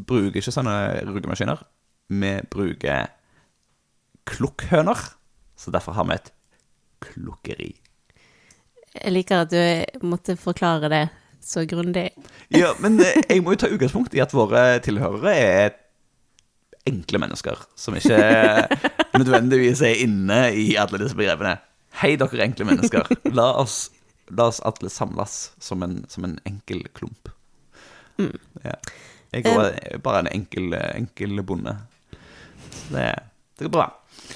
[0.08, 0.76] bruker ikke sånne
[1.08, 1.60] rugemaskiner,
[2.12, 3.10] vi bruker
[4.28, 5.02] klukkhøner.
[5.58, 6.32] Så derfor har vi et
[7.02, 7.72] klukkeri.
[8.92, 11.04] Jeg liker at du måtte forklare det
[11.42, 12.10] så grundig.
[12.48, 15.72] Ja, men eh, jeg må jo ta utgangspunkt i at våre tilhørere er
[16.88, 18.18] enkle mennesker som ikke
[19.18, 21.56] nødvendigvis er inne i alle disse begrepene.
[22.02, 23.10] Hei, dere enkle mennesker.
[23.38, 23.84] La oss,
[24.32, 27.30] la oss alle samles som en, som en enkel klump.
[28.62, 28.76] Ja.
[29.32, 31.72] Jeg er bare en enkel, enkel bonde.
[32.12, 33.06] Så det,
[33.58, 33.86] det går bra.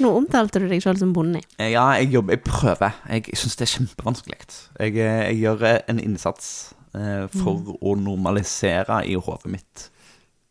[0.02, 1.40] Nå omtalte du deg sjøl som bonde.
[1.58, 2.96] Eh, Ja, jeg jobber, jeg prøver.
[3.08, 4.38] Jeg syns det er kjempevanskelig.
[4.80, 6.50] Jeg, eh, jeg gjør eh, en innsats
[6.94, 9.86] eh, for å normalisere i hodet mitt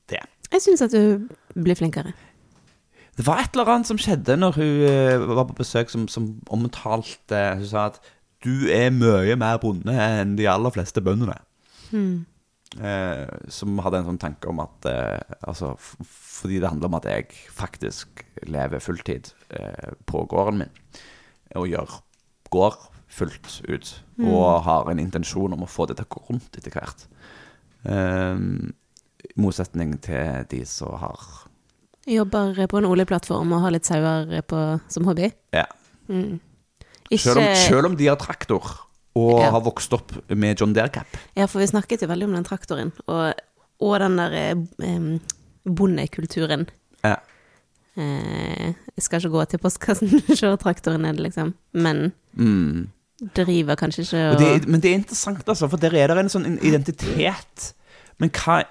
[0.10, 0.22] det.
[0.52, 2.14] Jeg syns at du blir flinkere.
[3.16, 7.38] Det var et eller annet som skjedde når hun var på besøk, som, som omtalte
[7.62, 8.02] Hun sa at
[8.44, 11.38] du er mye mer bonde enn de aller fleste bøndene.
[12.76, 17.06] Eh, som hadde en sånn tanke om at eh, Altså, fordi det handler om at
[17.08, 20.74] jeg faktisk lever fulltid eh, på gården min.
[21.56, 22.02] Og gjør
[22.52, 22.76] går
[23.16, 23.92] fullt ut.
[24.20, 27.06] Og har en intensjon om å få det til å gå rundt etter hvert.
[27.88, 28.44] Eh,
[29.30, 31.30] I motsetning til de som har
[32.06, 34.60] Jobber på en oljeplattform og har litt sauer på,
[34.94, 35.32] som hobby.
[35.56, 35.64] Ja.
[37.10, 38.85] Ikke Selv om, selv om de har traktor
[39.16, 39.50] og Ja.
[39.52, 41.08] har vokst opp med John Deere-cap.
[41.36, 43.34] Ja, for vi snakket jo veldig om den traktoren, og,
[43.80, 44.56] og den der eh,
[45.66, 46.68] bondekulturen.
[47.04, 47.16] Ja.
[47.98, 51.54] Eh, jeg skal ikke gå til postkassen og kjøre traktoren ned, liksom.
[51.74, 52.90] Men Mm.
[53.34, 56.18] driver kanskje ikke Og og det, men det er interessant, altså, for der er det
[56.26, 57.72] en sånn identitet.
[58.20, 58.64] Men hva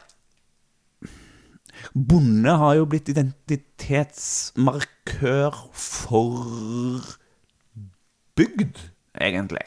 [1.94, 7.00] Bonde har jo blitt identitetsmarkør for
[8.36, 8.76] bygd,
[9.20, 9.60] egentlig.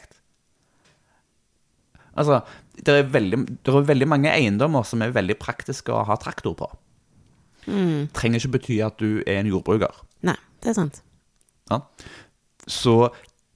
[2.18, 2.40] Altså,
[2.84, 6.56] det er, veldig, det er veldig mange eiendommer som er veldig praktiske å ha traktor
[6.58, 6.68] på.
[8.16, 10.02] Trenger ikke bety at du er en jordbruker.
[10.26, 11.02] Nei, det er sant.
[11.70, 11.82] Ja.
[12.68, 13.10] Så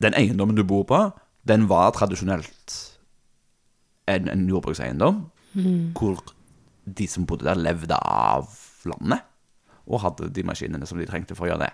[0.05, 1.01] den eiendommen du bor på,
[1.49, 2.77] den var tradisjonelt
[4.11, 5.25] en, en jordbrukseiendom,
[5.99, 6.23] hvor
[6.85, 8.51] de som bodde der, levde av
[8.89, 9.23] landet,
[9.87, 11.73] og hadde de maskinene som de trengte for å gjøre det.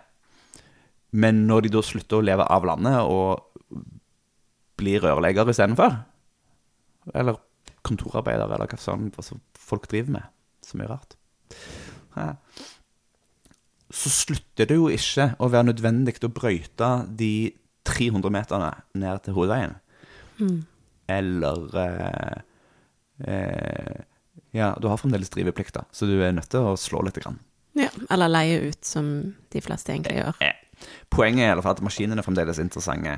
[1.16, 3.44] Men når de da slutter å leve av landet og
[4.78, 5.96] blir rørlegger istedenfor,
[7.14, 7.38] eller
[7.86, 10.34] kontorarbeidere, eller hva sånn altså folk driver med,
[10.66, 11.16] som er rart,
[12.16, 12.32] ja.
[13.94, 17.32] så slutter det jo ikke å være nødvendig å brøyte de
[17.88, 19.78] 300 meterne ned til hovedveien.
[21.08, 22.38] Eller eh,
[23.32, 24.00] eh,
[24.56, 27.18] Ja, du har fremdeles driveplikt, da, så du er nødt til å slå litt.
[27.22, 27.40] Grann.
[27.78, 29.08] Ja, eller leie ut, som
[29.52, 30.38] de fleste egentlig gjør.
[30.44, 30.56] Eh,
[31.10, 33.16] Poenget er i hvert fall at maskinene er fremdeles interessante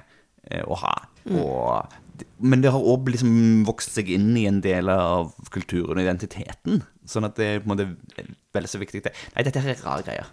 [0.48, 0.94] eh, å ha.
[1.28, 1.98] Og,
[2.38, 6.82] men det har òg liksom vokst seg inn i en del av kulturen og identiteten.
[7.08, 9.12] Sånn at det er på en måte vel så viktig det.
[9.36, 10.30] Nei, dette her er rare greier.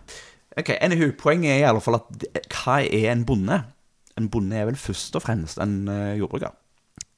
[0.58, 3.60] Ok, anywho, Poenget er i alle fall at hva er en bonde?
[4.18, 6.56] En bonde er vel først og fremst en eh, jordbruker.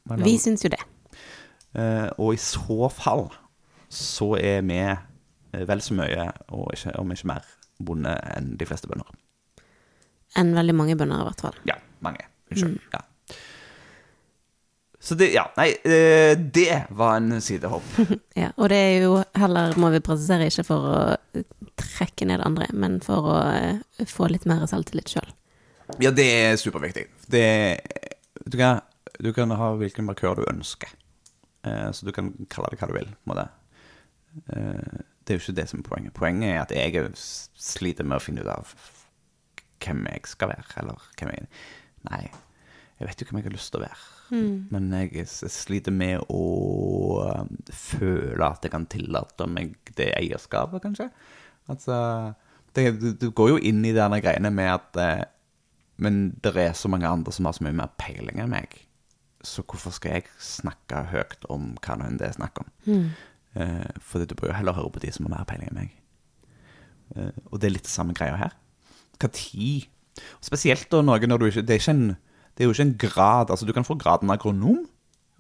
[0.09, 0.81] Men, Vi syns jo det.
[1.77, 3.29] eh, og i så fall
[3.89, 7.47] så er vi eh, vel så mye, og ikke, om ikke mer,
[7.79, 9.07] bonde enn de fleste bønder.
[10.37, 11.55] Enn veldig mange bønder, i hvert fall.
[11.65, 12.27] Ja, mange.
[12.51, 12.75] Unnskyld.
[12.93, 12.99] Ja.
[14.99, 17.83] Så det, ja, nei, eh, det var en sidehopp.
[18.39, 21.43] Ja, og det er jo heller, må vi presisere, ikke for å
[21.79, 25.31] trekke ned andre, men for å eh, få litt mer selvtillit sjøl.
[26.03, 27.07] Ja, det er superviktig.
[27.31, 27.45] Det,
[28.45, 28.83] du, kan,
[29.19, 30.91] du kan ha hvilken markør du ønsker.
[31.63, 33.15] Eh, så du kan kalle det hva du vil.
[33.23, 33.39] på.
[33.39, 36.15] Eh, det er jo ikke det som er poenget.
[36.17, 38.75] Poenget er at jeg sliter med å finne ut av
[39.79, 41.51] hvem jeg skal være, eller hvem jeg
[42.07, 42.29] Nei,
[42.99, 44.05] jeg vet jo hvem jeg har lyst til å være.
[44.29, 44.55] Mm.
[44.73, 46.43] Men jeg jeg, sliter med å
[47.23, 51.07] um, føle at jeg kan tillate meg det eierskapet, kanskje.
[51.71, 51.95] Altså
[52.75, 55.23] det, du, du går jo inn i denne greiene med at eh,
[55.99, 58.75] Men det er så mange andre som har så mye mer peiling enn meg.
[59.43, 62.69] Så hvorfor skal jeg snakke høyt om hva nå enn det er snakk om?
[62.85, 63.09] Mm.
[63.59, 65.95] Eh, for du bør jo heller høre på de som har mer peiling enn meg.
[67.15, 68.55] Eh, og det er litt det samme greia her.
[69.19, 69.87] Hva tid?
[70.43, 72.07] Spesielt da noe når du ikke Det er, ikke en,
[72.59, 74.81] det er jo ikke en grad Altså, du kan få graden agronom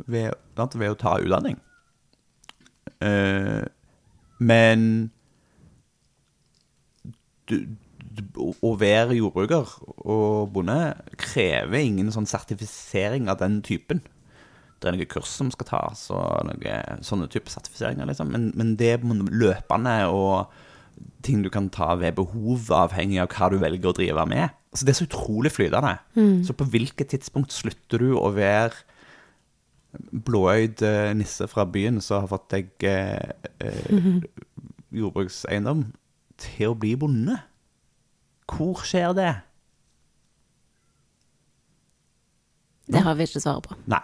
[0.07, 1.57] ved, ved å ta utdanning.
[3.03, 3.67] Uh,
[4.39, 5.09] men
[7.49, 7.57] du,
[7.99, 10.77] du, å- være jordbruker og bonde
[11.19, 14.01] krever ingen sånn sertifisering av den typen.
[14.79, 18.31] Det er noen kurs som skal tas, og noen sånne type sertifiseringer, liksom.
[18.31, 20.53] Men, men det løpende og
[21.25, 24.55] ting du kan ta ved behov, avhengig av hva du velger å drive med.
[24.71, 25.95] Altså, det er så utrolig flytende.
[26.47, 28.77] Så på hvilket tidspunkt slutter du å være
[30.13, 33.31] blåøyd eh, nisse fra byen som har fått deg eh,
[33.65, 34.19] eh,
[34.93, 35.87] jordbrukseiendom,
[36.39, 37.39] til å bli bonde?
[38.49, 39.31] Hvor skjer det?
[42.89, 43.77] Det har vi ikke svaret på.
[43.89, 44.01] Nei.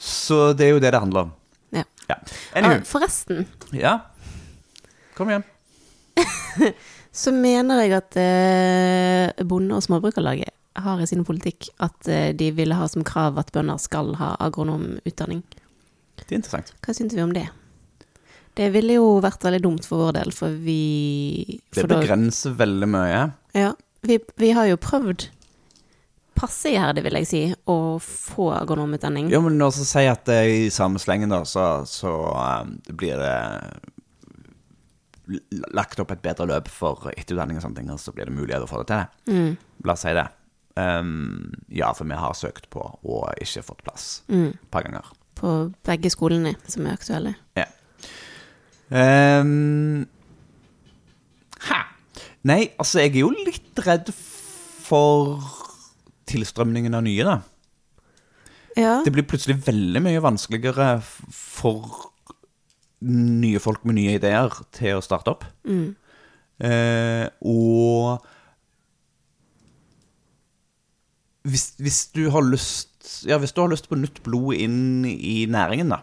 [0.00, 1.34] Så det er jo det det handler om.
[1.74, 1.84] Ja.
[2.08, 2.16] Ja.
[2.58, 2.80] Anyway.
[2.88, 3.98] Forresten Ja.
[5.14, 5.44] Kom igjen.
[7.22, 12.50] så mener jeg at eh, Bonde- og Småbrukarlaget har i sin politikk at eh, de
[12.56, 15.42] ville ha som krav at bønder skal ha agronomutdanning.
[16.20, 16.72] Det er interessant.
[16.84, 17.48] Hva syns vi om det?
[18.58, 22.56] Det ville jo vært veldig dumt for vår del, for vi Det for da- begrenser
[22.58, 23.20] veldig mye.
[23.56, 23.72] Ja,
[24.06, 25.28] vi, vi har jo prøvd
[26.40, 29.28] passe iherdig, vil jeg si, å få agronomutdanning.
[29.32, 32.78] Ja, men når jeg sier at det er i samme slengen, da, så, så um,
[32.96, 33.34] blir det
[35.76, 38.70] lagt opp et bedre løp for etterutdanning og sånne ting, så blir det mulighet å
[38.70, 39.34] få det til.
[39.34, 40.26] Mm, La oss si det.
[40.80, 45.08] Um, ja, for vi har søkt på og ikke fått plass mm, et par ganger.
[45.40, 45.50] på
[45.86, 47.34] begge skolene som er aktuelle.
[47.58, 47.66] Ja.
[48.90, 50.06] Um,
[51.68, 51.80] ha.
[52.48, 55.38] Nei, altså, jeg er jo litt redd for
[56.30, 57.38] tilstrømningen av nye, da.
[58.78, 61.00] Ja, Det blir plutselig veldig mye vanskeligere
[61.34, 62.09] for
[63.02, 65.44] nye folk med nye ideer til å starte opp.
[65.64, 65.96] mm,
[66.60, 68.20] Eh, og
[71.48, 72.88] hvis, hvis du har lyst
[73.24, 76.02] Ja, hvis du har lyst på nytt blod inn i næringen, da,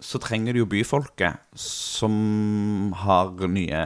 [0.00, 3.82] så trenger du jo byfolket som har nye,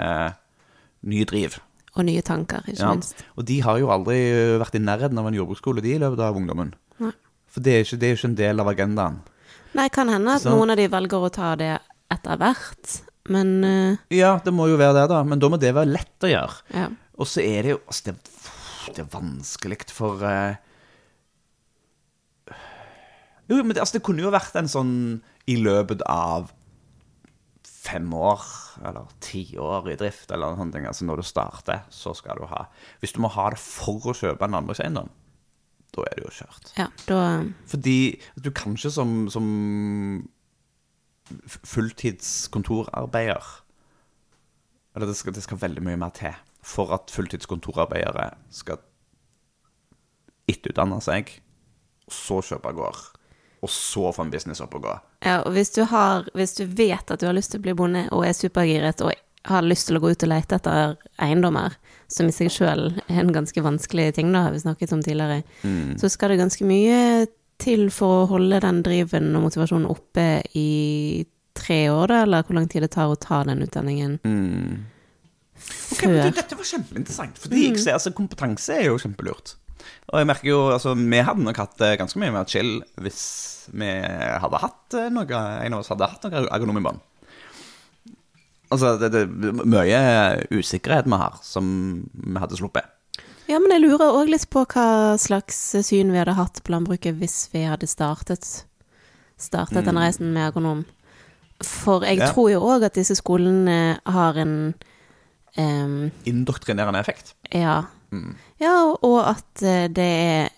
[1.02, 1.56] nye driv.
[1.96, 2.92] og nye tanker, ikke Ja.
[2.94, 3.24] minst.
[3.36, 4.18] Og de har jo aldri
[4.60, 6.74] vært i nærheten av en jordbruksskole, de, i løpet av ungdommen.
[7.00, 7.10] Nei.
[7.48, 9.18] For det er ikke, er ikke en del av agendaen.
[9.74, 11.80] Nei, kan hende at Så- noen av de velger å ta det
[12.12, 12.96] etter hvert,
[13.32, 15.22] men uh, Ja, det må jo være det, da.
[15.26, 16.60] Men da må det være lett å gjøre.
[16.74, 16.90] ja.
[17.20, 18.14] Og så er det jo altså det,
[18.96, 20.56] det er vanskelig for uh,
[23.50, 24.94] Jo, men det, altså, det kunne jo vært en sånn
[25.50, 26.50] i løpet av
[27.82, 28.42] fem år,
[28.86, 30.86] eller ti år i drift, eller noen ting.
[30.88, 32.64] Altså når du starter, så skal du ha
[33.02, 35.10] Hvis du må ha det for å kjøpe en landbrukseiendom,
[35.92, 36.70] da er det jo kjørt.
[36.78, 37.18] ja, da
[37.68, 37.96] Fordi
[38.40, 39.48] du kan ikke som, som
[41.48, 43.44] fulltidskontorarbeider
[44.94, 48.78] Eller det skal, det skal veldig mye mer til for at fulltidskontorarbeidere skal
[50.50, 51.32] etterutdanne seg,
[52.06, 53.00] og så kjøpe gård,
[53.62, 54.94] og så få en business opp og gå.
[55.26, 57.74] Ja, og hvis du, har, hvis du vet at du har lyst til å bli
[57.78, 59.10] bonde og er supergiret og
[59.48, 61.74] har lyst til å gå ut og lete etter eiendommer,
[62.06, 65.42] som i seg sjøl er en ganske vanskelig ting, da, har vi snakket om tidligere,
[65.98, 67.26] så skal det ganske mye
[67.60, 70.26] til for å holde den driven og motivasjonen oppe
[70.58, 74.16] i tre år, da, eller hvor lang tid det tar å ta den utdanningen
[75.92, 76.30] Ok, men før.
[76.32, 79.54] du, Dette var kjempeinteressant, fordi jeg ser, altså, kompetanse er jo kjempelurt.
[80.10, 83.22] Og jeg merker jo, altså, Vi hadde nok hatt det ganske mye mer chill hvis
[83.74, 83.88] vi
[84.42, 87.00] hadde hatt eh, noe En av oss hadde hatt noe agronom i bånn.
[88.72, 90.02] Altså, det, det er mye
[90.54, 91.66] usikkerhet vi har, som
[92.08, 92.88] vi hadde sluppet.
[93.52, 94.86] Ja, men jeg lurer òg litt på hva
[95.20, 98.46] slags syn vi hadde hatt på landbruket hvis vi hadde startet,
[99.36, 100.84] startet den reisen med agronom.
[101.62, 102.30] For jeg Ja.
[102.32, 104.54] tror jo òg at disse skolene har en
[105.58, 107.34] um, Indoktrinerende effekt.
[107.52, 107.84] ja.
[108.60, 110.08] ja, og at eh, det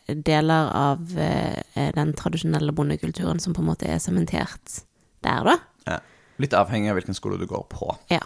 [0.08, 4.80] er deler av eh, den tradisjonelle bondekulturen som på en måte er sementert
[5.22, 5.58] der, da.
[5.86, 5.98] Ja.
[6.42, 7.92] Litt avhengig av hvilken skole du går på.
[8.10, 8.18] Ja,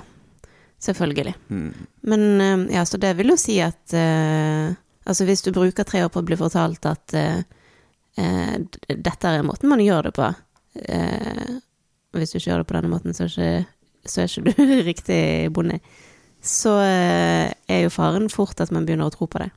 [0.82, 1.34] selvfølgelig.
[1.48, 1.86] Mm.
[2.10, 4.76] Men eh, ja, så det vil jo si at eh,
[5.08, 7.38] Altså hvis du bruker tre år på å bli fortalt at eh,
[8.20, 8.56] eh,
[8.92, 10.26] dette er måten man gjør det på
[10.84, 11.54] eh,
[12.12, 13.70] Hvis du ikke gjør det på denne måten, så er ikke,
[14.04, 15.22] så er ikke du riktig
[15.56, 15.80] bonde.
[16.44, 19.48] Så eh, er jo faren fort at man begynner å tro på det.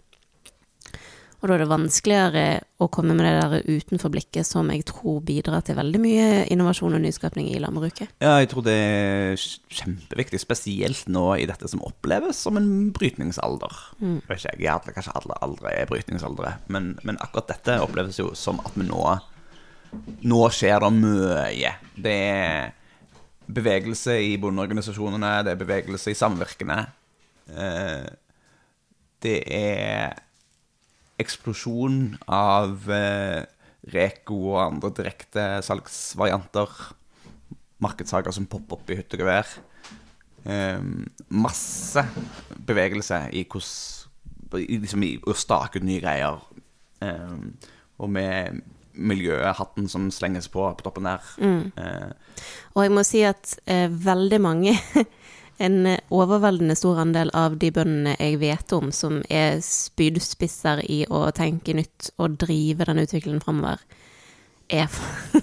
[1.41, 2.43] Og da er det vanskeligere
[2.81, 6.93] å komme med det der utenfor blikket som jeg tror bidrar til veldig mye innovasjon
[6.93, 8.13] og nyskapning i landbruket.
[8.21, 13.81] Ja, jeg tror det er kjempeviktig, spesielt nå i dette som oppleves som en brytningsalder.
[14.03, 18.21] Jeg vet ikke, jeg, alle, Kanskje alle aldre er brytningsaldre, men, men akkurat dette oppleves
[18.21, 19.01] jo som at vi nå
[20.23, 21.71] Nå skjer det mye.
[21.99, 22.69] Det er
[23.51, 26.77] bevegelse i bondeorganisasjonene, det er bevegelse i samvirkene.
[27.51, 28.05] Eh,
[29.25, 30.15] det er
[31.21, 31.97] eksplosjon
[32.31, 33.41] av eh,
[33.93, 36.69] Reko og andre direktesalgsvarianter.
[37.81, 39.47] Markedssaker som popper opp i hytt og gevær.
[40.45, 40.83] Eh,
[41.33, 42.03] masse
[42.67, 43.97] bevegelse i hvordan
[44.51, 46.41] liksom i å stake ut nye greier.
[47.01, 47.37] Eh,
[48.01, 51.21] og med miljøhatten som slenges på på toppen der.
[51.39, 52.11] Eh,
[52.75, 54.73] Og jeg må si at eh, veldig mange,
[55.61, 61.03] en eh, overveldende stor andel av de bøndene jeg vet om som er spydspisser i
[61.09, 63.81] å tenke nytt og drive den utviklingen framover,
[64.71, 64.87] er,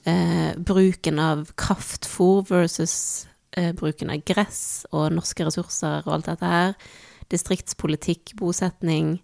[0.05, 3.25] eh, bruken av kraftfôr versus
[3.57, 6.75] eh, bruken av gress og norske ressurser og alt dette her.
[7.33, 9.15] Distriktspolitikk, bosetning.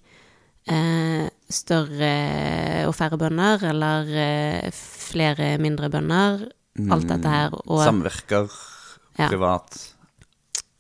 [0.66, 2.14] Eh, større
[2.88, 6.48] og færre bønder, eller flere mindre bønder.
[6.90, 7.54] Alt dette her.
[7.68, 8.50] Og Samvirker,
[9.20, 9.28] Ja.
[9.28, 9.76] privat,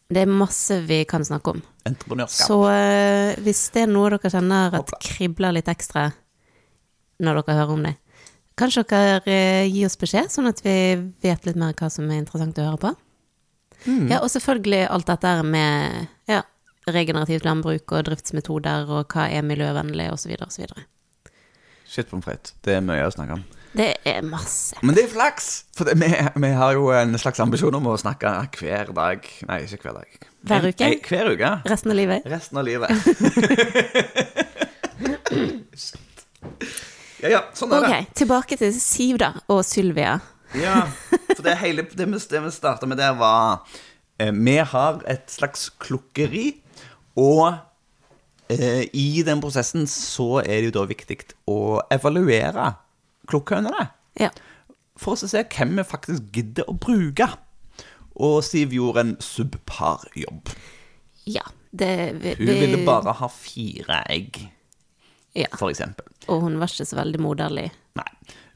[0.10, 1.62] det er masse vi kan snakke om.
[1.88, 2.48] Entreprenørskap.
[2.48, 6.10] Så eh, hvis det er noe dere kjenner at kribler litt ekstra
[7.22, 7.96] når dere hører om det,
[8.60, 10.76] kanskje dere eh, gir oss beskjed, sånn at vi
[11.24, 12.94] vet litt mer hva som er interessant å høre på?
[13.82, 16.44] Ja, og selvfølgelig alt dette med ja,
[16.86, 20.36] regenerativt landbruk og driftsmetoder og hva er miljøvennlig osv.
[20.46, 20.68] osv.
[21.90, 22.54] Shit pommes frites.
[22.62, 23.48] Det er mye å snakke om.
[23.72, 24.76] Det er masse.
[24.84, 25.46] Men det er flaks!
[25.78, 26.10] For det, vi,
[26.44, 28.28] vi har jo en slags ambisjon om å snakke
[28.60, 29.24] hver dag.
[29.48, 30.10] Nei, ikke hver dag.
[30.50, 30.84] Hver uke?
[30.84, 31.52] Nei, hver uke.
[31.72, 32.28] Resten av livet.
[32.28, 32.92] Resten av livet.
[37.24, 37.88] ja, ja, sånn er det.
[37.88, 40.20] Ok, tilbake til Siv da, og Sylvia.
[40.60, 40.84] Ja,
[41.32, 43.64] for det hele det vi, det vi starta med der, var
[44.20, 46.60] eh, Vi har et slags klukkeri,
[47.16, 47.56] og
[48.52, 52.74] eh, i den prosessen så er det jo da viktig å evaluere
[53.32, 53.88] klukkehønene.
[54.20, 54.30] Ja.
[55.00, 57.30] For å se hvem vi faktisk gidder å bruke.
[58.22, 60.52] Og Siv gjorde en subpar jobb.
[61.26, 61.48] Ja.
[61.72, 64.42] Det, vi, Hun ville bare ha fire egg,
[65.32, 65.48] ja.
[65.56, 66.04] for eksempel.
[66.28, 67.70] Og hun var ikke så veldig moderlig.
[67.96, 68.10] Nei.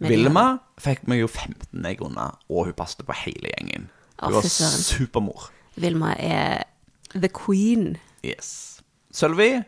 [0.03, 0.43] Vilma
[0.83, 3.87] fikk meg jo 15 egg unna, og hun passet på hele gjengen.
[4.19, 5.47] Hun Hun var supermor.
[5.79, 6.65] Vilma er
[7.15, 7.95] the queen.
[8.27, 8.81] Yes.
[9.15, 9.63] Sølvi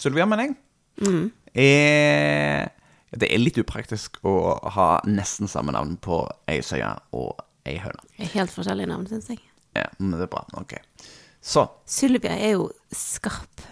[0.00, 0.56] Sylvia, mener jeg.
[1.00, 1.32] Mm.
[1.54, 2.68] Er
[3.14, 8.02] Det er litt upraktisk å ha nesten samme navn på ei søye og ei høne.
[8.34, 9.40] Helt forskjellige navn, syns jeg.
[9.74, 10.44] Ja, men det er bra.
[10.58, 10.76] Ok.
[11.44, 13.62] Så Sylvia er jo skarp,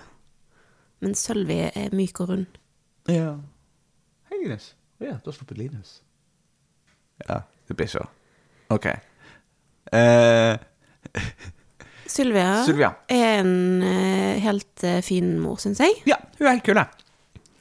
[1.02, 2.58] men Sølvi er myk og rund.
[3.10, 3.34] Ja.
[4.30, 4.72] Hei, Linus.
[5.02, 5.96] Å ja, du har sluppet Linus.
[7.24, 8.06] Ja, det blir ikke
[8.72, 8.86] Ok.
[9.92, 10.54] Uh,
[12.12, 12.92] Sylvia, Sylvia.
[13.10, 15.98] er en uh, helt uh, fin mor, syns jeg.
[16.08, 16.78] ja, hun er helt kul,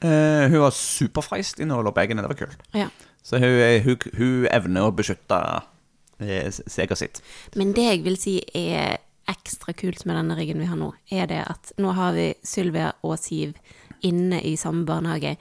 [0.02, 2.22] Eh, hun var superfreist i når og bagene.
[2.24, 2.62] Det var kult.
[2.74, 2.88] Ja.
[3.22, 5.38] Så hun, er- hun, hun evner å beskytte
[6.22, 7.20] Seger seg og sitt.
[7.58, 8.98] Men det jeg vil si er
[9.30, 12.92] ekstra kult med denne riggen vi har nå, er det at nå har vi Sylvia
[13.02, 13.56] og Siv
[14.06, 15.36] inne i samme barnehage,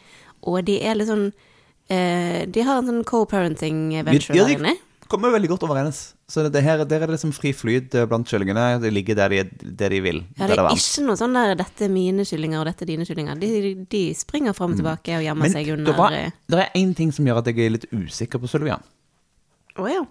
[0.46, 4.58] og de er litt sånn uh, De har en sånn co-parenting venture Ja, der de-
[4.60, 4.76] inne.
[5.12, 6.14] kommer veldig godt overens.
[6.32, 8.80] Så det her, der er det liksom fri flyt eh, blant kyllingene.
[8.80, 9.42] De ligger der de,
[9.82, 10.22] der de vil.
[10.40, 10.80] Ja, det er varmt.
[10.80, 13.40] ikke noe sånn der 'dette er mine kyllinger, og dette er dine kyllinger'.
[13.42, 15.54] De, de springer fram og tilbake og gjemmer Mm.
[15.58, 18.40] Seg under var, eh, det er én ting som gjør at jeg er litt usikker
[18.40, 18.80] på Sylvia.
[19.76, 20.06] Å ja.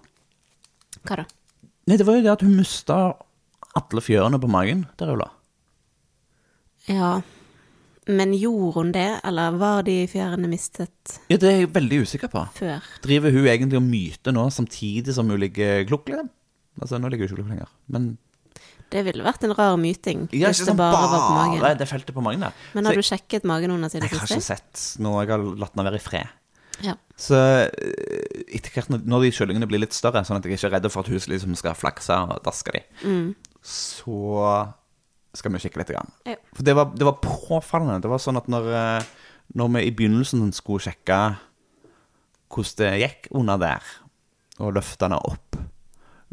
[1.07, 1.25] Hva da?
[1.87, 2.97] Nei, det var jo det at hun mista
[3.73, 5.29] alle fjørene på magen der hun la.
[6.87, 7.21] Ja.
[8.11, 12.31] Men gjorde hun det, eller var de fjærene mistet Ja, det er jeg veldig usikker
[12.33, 12.41] på.
[12.57, 12.81] før?
[13.05, 16.09] Driver hun egentlig og myter nå samtidig som hun ligger klukk?
[16.11, 16.29] Liksom?
[16.81, 17.71] Altså, nå ligger hun ikke klukk lenger.
[17.87, 18.09] Men
[18.91, 21.77] Det ville vært en rar myting ja, hvis det bare var på magen.
[21.79, 22.53] det feltet på magen der.
[22.75, 24.57] Men har jeg, du sjekket magen hennes i det jeg har ikke siste?
[24.59, 25.21] sett noe.
[25.23, 26.27] Jeg har latt den være i fred.
[26.81, 26.95] Ja.
[27.15, 27.69] Så eh,
[28.57, 31.01] etter hvert når- de kyllingene blir litt større, sånn at jeg ikke er redd for
[31.05, 33.35] at hun liksom skal flakse og daske de, Mm.
[33.63, 34.73] så
[35.37, 35.91] skal vi kikke litt.
[35.93, 36.11] Grann.
[36.27, 36.37] Ja.
[36.55, 38.01] For det var, det var påfallende.
[38.03, 39.09] Det var sånn at når, eh,
[39.59, 41.21] når vi i begynnelsen skulle sjekke
[42.51, 43.91] hvordan det gikk under der,
[44.61, 45.55] og løfte den opp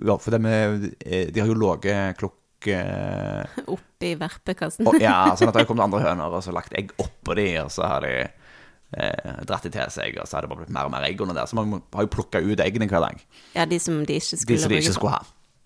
[0.02, 4.86] ja, For med, eh, de har jo ligget klokk eh, Oppi verpekassen.
[4.86, 7.48] og, Ja, sånn at det har kommet andre høner og så lagt egg oppå de,
[7.62, 10.74] og så har de eh, dratt de til seg, og så har det bare blitt
[10.74, 11.50] mer og mer egg under der.
[11.50, 13.24] Så man har jo plukka ut eggene hver dag.
[13.56, 15.24] Ja, de som de ikke skulle, De som de ikke skulle ha.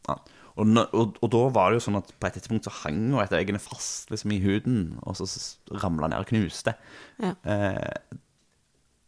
[0.09, 0.19] Ja.
[0.57, 3.23] Og, og, og da var det jo sånn at på et tidspunkt så hang jo
[3.23, 6.75] et eggene fast liksom i huden, og så s- ramla ned og knuste.
[7.23, 7.33] Ja.
[7.49, 8.19] Eh,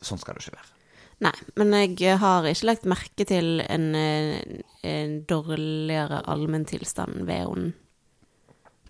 [0.05, 0.71] sånn skal det ikke være.
[1.25, 1.71] Nei, men
[2.01, 4.41] jeg har ikke lagt merke til en, eh,
[4.89, 7.73] en dårligere allmenntilstand ved henne.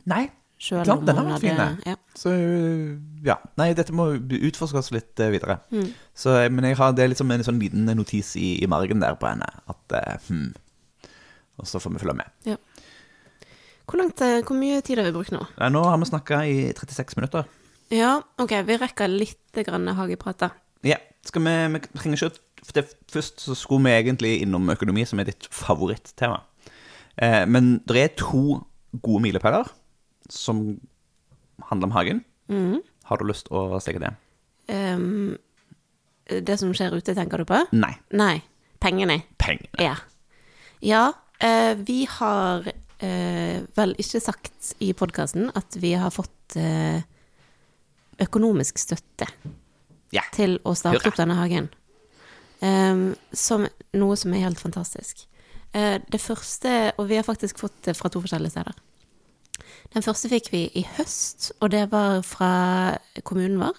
[0.06, 0.24] Nei.
[0.64, 1.94] Selv Klart, den har vært fin, ja.
[2.16, 2.30] Så
[3.26, 3.34] ja.
[3.58, 5.58] Nei, dette må utforskes litt eh, videre.
[5.74, 5.88] Mm.
[6.16, 9.18] Så, eh, men jeg har, det liksom en sånn liten notis i, i margen der
[9.20, 9.48] på henne.
[9.68, 9.96] At
[10.28, 10.54] hmm.
[11.60, 12.34] Og så får vi følge med.
[12.50, 12.56] ja.
[13.84, 15.42] Hvor, langt, eh, hvor mye tid har vi brukt nå?
[15.58, 17.44] Nei, nå har vi snakka i 36 minutter.
[17.92, 20.48] Ja, ok, vi rekker litt grann hageprat da.
[20.88, 20.96] Ja,
[21.28, 25.20] skal vi, vi trenger ikke for det, Først så skulle vi egentlig innom økonomi, som
[25.20, 26.40] er ditt favorittema.
[27.20, 28.62] Eh, men det er to
[29.04, 29.68] gode milepæler
[30.32, 30.80] som
[31.68, 32.24] handler om hagen.
[32.48, 32.80] Mm.
[33.04, 34.14] Har du lyst å stikke det?
[34.72, 35.36] Um,
[36.24, 37.60] det som skjer ute, tenker du på?
[37.76, 37.92] Nei.
[38.16, 38.38] Nei.
[38.80, 39.20] Pengene.
[39.40, 39.76] Pengene.
[39.80, 39.98] Ja.
[40.84, 41.04] Ja,
[41.84, 42.64] vi har
[43.04, 47.02] eh, vel ikke sagt i podkasten at vi har fått eh,
[48.24, 49.28] økonomisk støtte
[50.14, 50.22] Ja.
[50.32, 51.10] til å starte Hurra.
[51.12, 51.68] opp denne hagen.
[53.34, 55.26] Som noe som er helt fantastisk.
[55.74, 58.74] Eh, det første Og vi har faktisk fått det fra to forskjellige steder.
[59.94, 63.76] Den første fikk vi i høst, og det var fra kommunen vår.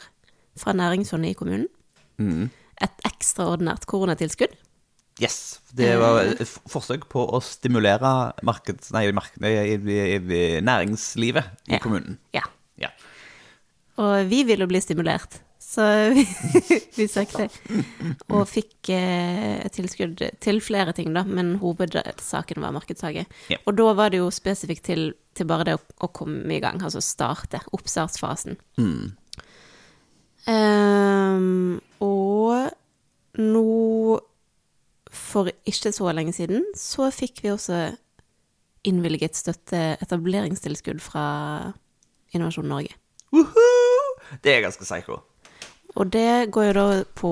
[0.60, 1.68] Fra næringsfondet i kommunen.
[2.18, 2.50] Mm.
[2.82, 4.54] Et ekstraordinært koronatilskudd.
[5.22, 5.62] Yes.
[5.76, 6.42] Det var et
[6.72, 8.10] forsøk på å stimulere
[8.44, 8.92] markeds...
[8.96, 9.54] Nei, mark, nei
[10.66, 11.80] næringslivet i Ja.
[11.84, 12.18] kommunen.
[12.36, 12.44] Ja.
[12.82, 12.90] Ja.
[14.02, 15.86] Og vi ville bli stimulert, så
[16.18, 16.26] vi,
[16.98, 17.48] vi søkte.
[18.28, 23.24] Og fikk eh, tilskudd til flere ting, da, men hovedsaken var markedshage.
[23.52, 23.62] Ja.
[23.64, 26.84] Og da var det jo spesifikt til, til bare det å, å komme i gang,
[26.84, 28.60] altså starte, oppstartsfasen.
[28.80, 29.16] Mm.
[30.46, 32.68] Um, og
[33.42, 34.20] nå,
[35.16, 37.80] for ikke så lenge siden, så fikk vi også
[38.86, 41.26] innvilget støtte, etableringstilskudd fra
[42.36, 42.94] Innovasjon Norge.
[43.34, 44.20] Woohoo!
[44.44, 45.20] Det er ganske psycho.
[45.96, 47.32] Og det går jo da på,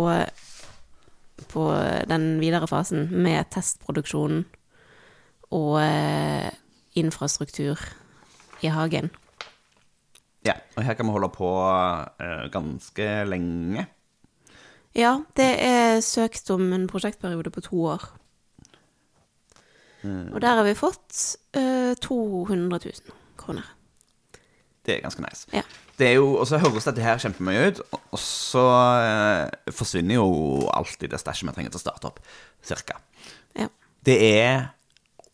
[1.51, 1.63] på
[2.09, 4.43] den videre fasen med testproduksjon
[5.53, 6.49] og eh,
[6.99, 7.81] infrastruktur
[8.63, 9.11] i hagen.
[10.43, 11.49] Ja, og her kan vi holde på
[12.19, 13.85] eh, ganske lenge.
[14.97, 18.03] Ja, det er søkt om en prosjektperiode på to år.
[20.03, 23.65] Og der har vi fått eh, 200 000 kroner.
[24.83, 25.47] Det er ganske nice.
[25.55, 25.63] Ja.
[25.97, 28.63] Det er jo, og så høres dette her kjempemye ut, og så
[28.99, 32.19] eh, forsvinner jo alt i det stæsjet vi trenger til å starte opp,
[32.65, 32.99] cirka.
[33.55, 33.69] Ja.
[34.03, 34.65] Det er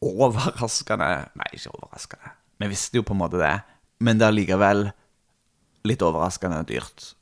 [0.05, 2.35] overraskende Nei, ikke overraskende.
[2.61, 3.55] Vi visste jo på en måte det,
[4.05, 4.83] men det er likevel
[5.87, 7.13] litt overraskende dyrt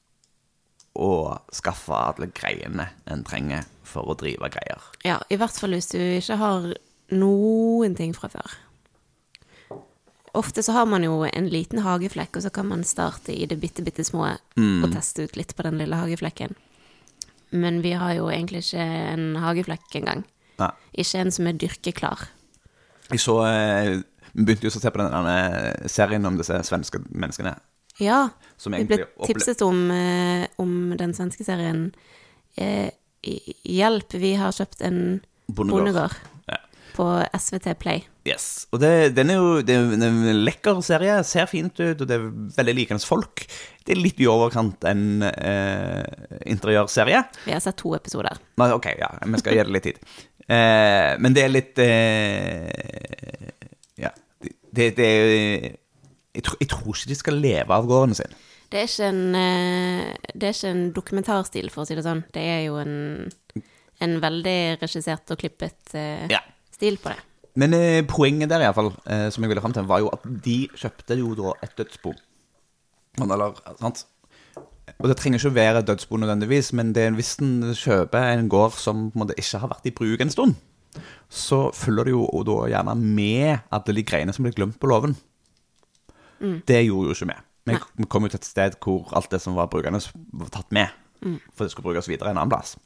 [0.97, 4.81] å skaffe alle greiene en trenger for å drive greier.
[5.05, 6.71] ja, i hvert fall hvis du ikke har
[7.13, 8.55] noen ting fra før.
[10.37, 13.57] Ofte så har man jo en liten hageflekk, og så kan man starte i det
[13.61, 16.53] bitte, bitte små og teste ut litt på den lille hageflekken.
[17.55, 18.83] Men vi har jo egentlig ikke
[19.13, 20.25] en hageflekk engang.
[20.59, 20.69] Nei.
[20.99, 22.27] Ikke en som er dyrkeklar.
[23.07, 24.01] Jeg så eh,
[24.33, 27.55] Vi begynte jo å se på den serien om disse svenske menneskene.
[27.99, 28.29] Ja,
[28.69, 31.91] vi ble tipset om, eh, om den svenske serien
[32.57, 32.89] eh,
[33.67, 34.99] Hjelp, vi har kjøpt en
[35.49, 35.87] Bondegård.
[35.87, 36.13] bondegård
[36.47, 36.57] Ja.
[36.95, 38.03] på SVT Play.
[38.27, 38.67] Yes.
[38.71, 42.15] Og det, den er jo det er en lekker serie, ser fint ut, og det
[42.19, 43.45] er veldig likende folk.
[43.85, 46.05] Det er litt i overkant en eh,
[46.51, 47.23] interiørserie.
[47.45, 48.37] Vi har sett to episoder.
[48.61, 50.01] Nei, ok, ja, vi skal gi det litt tid.
[50.47, 53.49] Eh, men det er litt eh,
[53.99, 54.13] Ja.
[54.71, 55.65] Det, det er
[56.37, 58.37] jeg, tror- jeg tror ikke de skal leve av gårdene sine.
[58.67, 62.23] Det er ikke en, eh, det er ikke en dokumentarstil, for å si det sånn.
[62.35, 63.31] Det er jo en,
[64.03, 66.41] en veldig regissert og klippet eh, Ja.
[66.75, 67.21] stil på det.
[67.57, 70.57] Men eh, poenget der, iallfall, eh, som jeg ville fram til, var jo at de
[70.77, 72.13] kjøpte jo da et dødsbo.
[73.23, 74.03] Eller, sant?
[75.01, 78.27] Og det trenger ikke å være et dødsbo nødvendigvis, men det er hvis en kjøper
[78.35, 80.53] en gård som på en måte ikke har vært i bruk en stund,
[81.29, 85.15] så følger det jo da gjerne med alle de greiene som blir glemt på låven.
[86.39, 87.37] Det gjorde jo ikke vi.
[87.67, 88.07] Vi Nei.
[88.07, 89.99] kom jo til et sted hvor alt det som var brukende,
[90.39, 90.93] var tatt med.
[91.55, 92.77] For det skulle brukes videre en annen plass.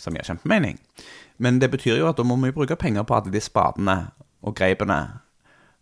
[0.00, 0.78] Som gir kjempemening.
[1.40, 3.96] Men det betyr jo at da må vi bruke penger på alle de spadene
[4.44, 5.00] og greipene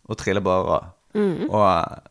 [0.09, 0.79] og trillebåra.
[1.17, 1.63] Og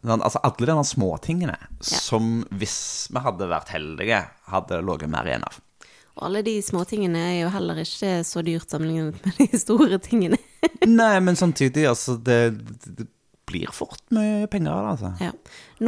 [0.03, 1.57] sånn, altså alle de småtingene småtingene
[1.87, 5.61] som hvis vi hadde vært heldige, hadde ligget mer igjen av.
[6.19, 10.41] Og alle de småtingene er jo heller ikke så dyrt sammenlignet med de store tingene.
[10.89, 12.41] Nei, men samtidig, altså Det,
[12.99, 13.07] det
[13.49, 15.11] blir fort mye penger av det, altså.
[15.25, 15.33] Ja.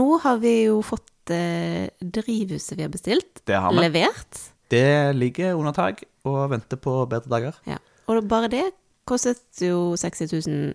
[0.01, 3.85] Nå har vi jo fått eh, drivhuset vi har bestilt, Det har vi.
[3.85, 4.43] levert.
[4.71, 4.85] Det
[5.19, 7.57] ligger under tak og venter på bedre dager.
[7.69, 7.79] Ja.
[8.11, 8.67] Og bare det
[9.09, 10.75] kostet jo 60 000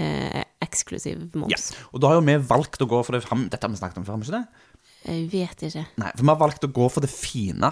[0.00, 1.52] eh, eksklusiv moms.
[1.52, 4.00] Ja, og da har jo vi valgt å gå for det Dette har vi snakket
[4.00, 4.64] om før, har vi ikke det?
[5.08, 5.84] Jeg vet ikke.
[6.00, 7.70] Nei, for vi har valgt å gå for det fine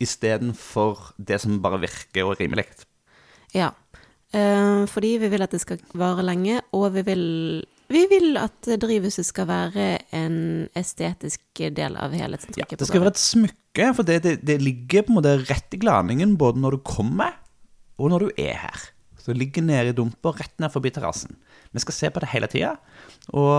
[0.00, 2.66] istedenfor det som bare virker og rimelig.
[3.54, 3.70] Ja.
[4.32, 7.24] Eh, fordi vi vil at det skal vare lenge, og vi vil,
[7.90, 13.22] vi vil at drivhuset skal være en estetisk del av Ja, det skal være et
[13.22, 16.82] smykke, for det, det, det ligger på en måte rett i glaningen både når du
[16.86, 17.34] kommer,
[17.98, 18.86] og når du er her.
[19.18, 21.34] Så det ligger nede i dumper, rett ned forbi terrassen.
[21.74, 22.76] Vi skal se på det hele tida.
[23.34, 23.50] Og,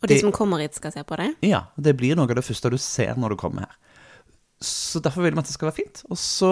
[0.00, 1.34] og de det- som kommer hit, skal se på det.
[1.46, 3.76] Ja, det blir noe av det første du ser når du kommer her.
[4.60, 6.02] Så derfor vil vi at det skal være fint.
[6.10, 6.50] Og så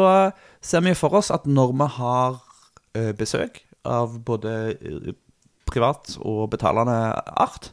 [0.65, 2.39] ser vi for oss at når vi har
[3.19, 5.11] besøk av både eh,
[5.69, 6.97] privat og betalende
[7.39, 7.73] art,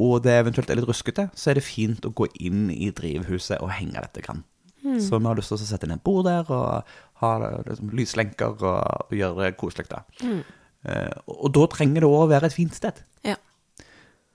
[0.00, 3.60] og det eventuelt er litt ruskete, så er det fint å gå inn i drivhuset
[3.60, 4.46] og henge dette grann.
[4.80, 6.88] Så vi har lyst til å sette inn et bord der og
[7.20, 7.30] ha
[7.66, 9.90] liksom, lyslenker og, og gjøre det koselig.
[9.90, 10.00] da.
[10.24, 10.40] Mm.
[11.26, 13.02] og, og da trenger det òg å være et fint sted.
[13.28, 13.36] Ja.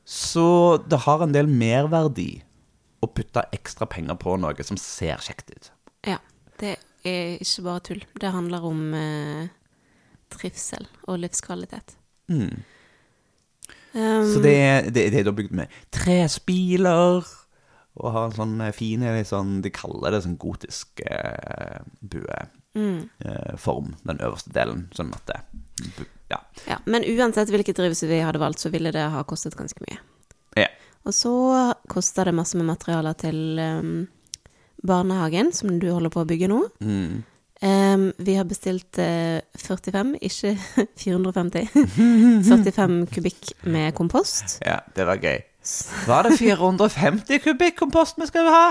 [0.06, 0.46] Så
[0.86, 2.44] det har en del merverdi
[3.02, 5.72] å putte ekstra penger på noe som ser kjekt ut.
[6.06, 6.22] ja.
[6.56, 8.04] Det er ikke bare tull.
[8.22, 9.50] Det handler om eh,
[10.34, 11.96] trivsel og livskvalitet.
[12.30, 12.64] Um,
[14.34, 17.24] Så det er, det, det er da bygd med trespiler
[17.96, 24.20] og har en sånn eh, fin sånn, De kaller det sånn gotisk eh, bueform, den
[24.20, 24.90] øverste delen.
[24.96, 25.40] Sånn at det
[26.28, 26.42] Ja.
[26.68, 26.80] ja.
[26.86, 30.00] Men uansett hvilket drivhus vi hadde valgt, så ville det ha kostet ganske mye.
[30.58, 30.68] ja.
[31.06, 31.32] Og så
[31.88, 34.08] koster det masse med materialer til um,
[34.82, 36.64] barnehagen, som du holder på å bygge nå.
[36.82, 37.24] Mm.
[37.64, 40.58] Um, vi har bestilt uh, 45, ikke
[41.04, 41.70] 450.
[42.44, 44.58] 45 kubikk med kompost.
[44.66, 45.40] ja, det var gøy.
[46.06, 48.66] Var det 450 kubikk kompost vi skal ha?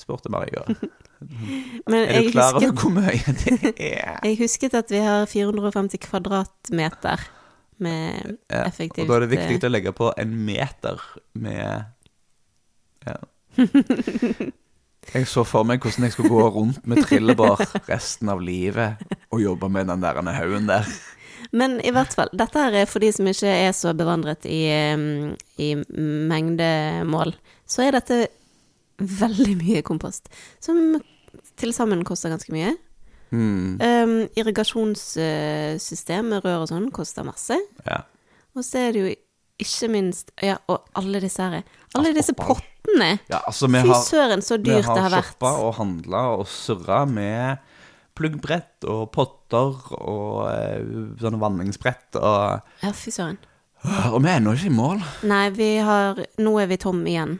[0.00, 0.74] Spurte Marie i går.
[1.90, 4.20] Men Er du klar over hvor mye det er?
[4.24, 7.20] jeg husket at vi har 450 kvadratmeter
[7.80, 11.00] med Ja, effektivt Og da er det viktig eh, å legge på en meter
[11.36, 11.84] med
[13.06, 13.18] ja.
[15.14, 19.00] Jeg så for meg hvordan jeg skulle gå rundt med trillebår resten av livet
[19.30, 20.86] og jobbe med den der haugen der.
[21.56, 24.68] Men i hvert fall, dette her er for de som ikke er så bevandret i,
[25.58, 25.70] i
[26.30, 27.34] mengdemål,
[27.66, 28.20] så er dette
[29.00, 30.30] veldig mye kompost.
[30.62, 31.00] Som
[31.58, 32.76] til sammen koster ganske mye.
[33.30, 33.78] Mm.
[33.78, 37.58] Um, irrigasjonssystem med rør og sånn koster masse.
[37.86, 38.04] ja.
[38.58, 39.10] Og så er det jo
[39.62, 41.62] ikke minst Ja, og alle disse her
[41.94, 42.64] Alle disse opphold.
[42.80, 43.18] Pottene.
[43.28, 45.12] ja, altså Fy har, søren, så dyrt det har vært.
[45.12, 47.58] Vi har shoppa og handla og surra med
[48.18, 50.82] pluggbrett og potter og eh,
[51.20, 53.38] sånne vanningsbrett og Ja, fy søren.
[54.12, 54.98] Og vi er ennå ikke i mål.
[55.24, 57.38] Nei, vi har Nå er vi tom igjen.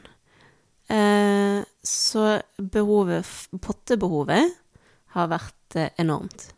[0.91, 3.28] Eh, så behovet
[3.61, 4.57] Pottebehovet
[5.16, 6.49] har vært eh, enormt.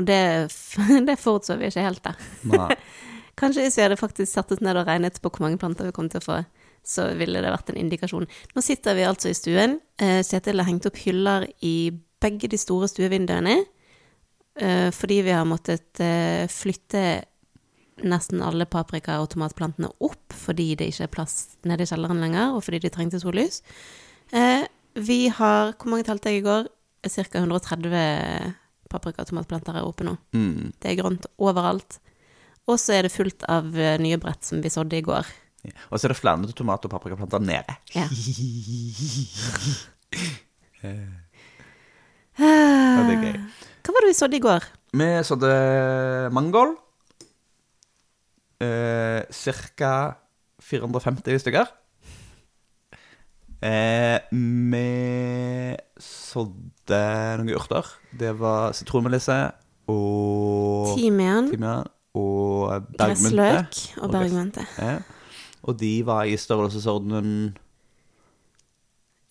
[0.00, 0.48] Og det,
[1.08, 2.08] det forutså vi ikke helt.
[2.48, 2.72] Nei.
[3.42, 5.94] Kanskje hvis vi hadde faktisk satt oss ned og regnet på hvor mange planter vi
[5.96, 6.40] kom til å få,
[6.84, 8.26] så ville det vært en indikasjon.
[8.54, 9.78] Nå sitter vi altså i stuen.
[10.02, 13.60] Eh, Kjetil har hengt opp hyller i begge de store stuevinduene,
[14.58, 17.22] eh, fordi vi har måttet eh, flytte
[18.02, 21.34] nesten alle paprika- og tomatplantene opp fordi det ikke er plass
[21.68, 23.60] nede i kjelleren lenger, og fordi de trengte sollys.
[24.92, 26.66] Vi har Hvor mange talte jeg i går?
[27.02, 27.38] Ca.
[27.38, 28.54] 130
[28.90, 30.16] paprika- og tomatplanter er oppe nå.
[30.34, 30.72] Mm.
[30.80, 32.00] Det er grønt overalt.
[32.66, 33.70] Og så er det fullt av
[34.00, 35.26] nye brett som vi sådde i går.
[35.90, 37.76] Og så er det flere tomat- og paprikaplanter nede.
[37.94, 38.08] Ja.
[42.38, 43.36] Ja, det er gøy.
[43.82, 44.64] Hva var det vi sådde i går?
[44.98, 45.52] Vi sådde
[46.34, 46.74] mangold.
[48.62, 49.92] Eh, Ca.
[50.62, 51.70] 450 stykker.
[53.62, 57.00] Eh, vi sådde
[57.42, 57.90] noen urter.
[58.18, 59.36] Det var sitronmelisse
[59.90, 63.34] og Timian, timian og bergmynte.
[63.34, 64.66] gressløk og bergmente.
[64.78, 64.96] Ja.
[65.64, 67.54] Og de var i størrelsesorden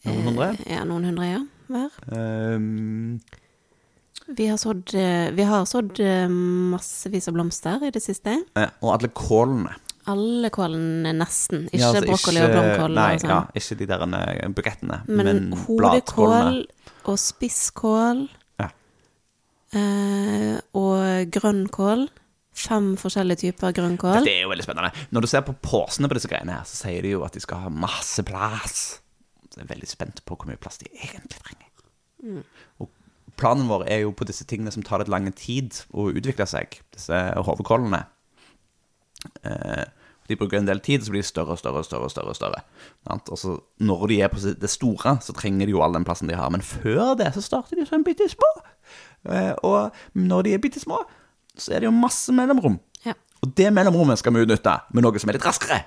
[0.05, 0.51] noen hundre.
[0.65, 1.41] Eh, Ja, noen hundre, ja.
[1.71, 1.91] Hver.
[2.11, 3.19] Um,
[4.31, 8.37] Vi har sådd, eh, vi har sådd eh, massevis av blomster i det siste.
[8.81, 9.73] og alle kålene.
[10.07, 11.65] Alle kålene nesten.
[11.69, 12.93] Ikke Ja, altså, brokkoli og blomkål.
[12.95, 13.29] Nei, og sånn.
[13.29, 16.65] ja, ikke de der bukettene, men, Men bladkålene.
[16.65, 16.65] hodekål
[17.11, 18.29] og spisskål
[18.59, 18.69] Ja.
[19.73, 22.07] eh, og grønnkål.
[22.51, 24.25] Fem forskjellige typer grønnkål.
[24.27, 25.05] Det er jo veldig spennende.
[25.15, 27.43] Når du ser på posene på disse greiene her, så sier de jo at de
[27.43, 28.81] skal ha masse plass.
[29.47, 32.43] Så jeg er veldig spent på hvor mye plass de egentlig trenger.
[32.83, 32.91] Og
[33.39, 36.77] planen vår er jo på disse tingene som tar litt lang tid å utvikle seg,
[36.93, 38.03] disse hovedkålene.
[39.47, 39.87] Eh,
[40.29, 42.05] de bruker en del tid, så blir de større og større og større.
[42.07, 42.61] Og større, og større.
[43.31, 46.29] Og så når de er på det store, så trenger de jo all den plassen
[46.29, 46.51] de har.
[46.53, 48.51] Men før det så starter de som bitte små.
[49.31, 51.01] Eh, og når de er bitte små,
[51.61, 52.79] så er det jo masse mellomrom.
[53.05, 53.13] Ja.
[53.41, 55.81] Og det mellomrommet skal vi utnytte med noe som er litt raskere.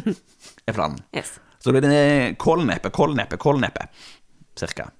[0.68, 1.00] er planen.
[1.16, 1.36] Yes.
[1.58, 3.88] Så det blir kålneppe, kålneppe, kålneppe.
[4.56, 4.90] Cirka.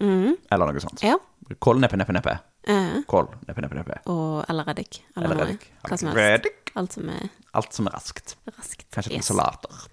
[0.00, 1.02] Eller noe sånt.
[1.04, 1.16] Ja.
[1.58, 2.36] Kålneppe, neppe, neppe.
[2.68, 3.94] Eh, Kål, neppe, neppe, neppe.
[4.12, 5.00] og, eller reddik.
[5.16, 5.64] Eller, Eller reddik.
[5.88, 6.50] Hva som helst.
[6.76, 7.24] Alt som er
[7.56, 8.36] Alt som er raskt.
[8.56, 8.84] raskt.
[8.94, 9.26] Kanskje Yes.
[9.32, 9.86] salater.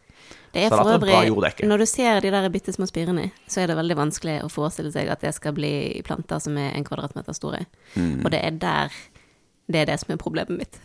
[0.54, 3.68] Det er Salater for øvrig, når du ser de der bitte små spirene, så er
[3.68, 7.34] det veldig vanskelig å forestille seg at det skal bli planter som er en kvadratmeter
[7.36, 7.66] store.
[7.96, 8.26] Mm.
[8.26, 8.92] Og det er der
[9.68, 10.80] Det er det som er problemet mitt.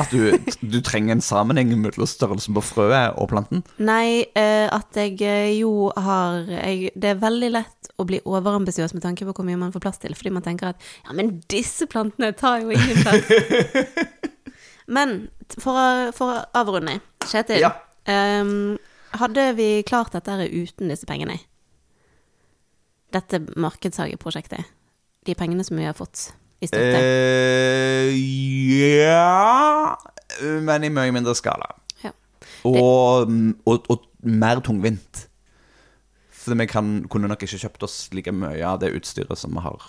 [0.00, 3.62] At du, du trenger en sammenheng mellom størrelsen på frøet og planten.
[3.80, 8.92] Nei, eh, at jeg eh, jo har jeg, Det er veldig lett å bli overambisiøs
[8.96, 11.36] med tanke på hvor mye man får plass til, fordi man tenker at ja, men
[11.52, 14.02] disse plantene tar jo ingen plass.
[14.98, 15.16] men
[15.54, 16.98] for å, for å avrunde,
[17.30, 17.62] Kjetil.
[17.62, 17.72] Ja.
[18.10, 18.76] Um,
[19.14, 21.38] hadde vi klart dette uten disse pengene?
[23.14, 24.66] Dette markedshageprosjektet.
[25.22, 26.32] De pengene som vi har fått
[26.62, 27.02] i støtte.
[27.02, 28.14] Eh,
[29.02, 29.96] ja
[30.64, 31.68] Men i mye mindre skala.
[32.04, 32.12] Ja.
[32.68, 33.30] Og,
[33.66, 35.26] og, og mer tungvint.
[36.42, 39.62] For vi kan, kunne nok ikke kjøpt oss like mye av det utstyret som vi
[39.62, 39.84] har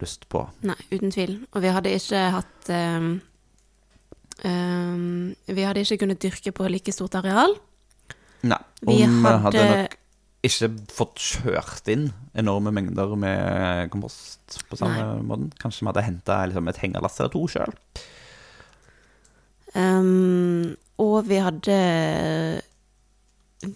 [0.00, 0.44] lyst på.
[0.64, 1.34] Nei, uten tvil.
[1.52, 3.10] Og vi hadde ikke hatt um,
[4.46, 7.56] um, Vi hadde ikke kunnet dyrke på like stort areal.
[8.46, 8.60] Nei.
[8.82, 9.98] Vi vi hadde, hadde- nok
[10.42, 15.52] ikke fått kjørt inn enorme mengder med kompost på samme måten.
[15.62, 17.74] Kanskje vi hadde henta liksom, et hengerlass eller to sjøl.
[19.74, 21.76] Um, og vi hadde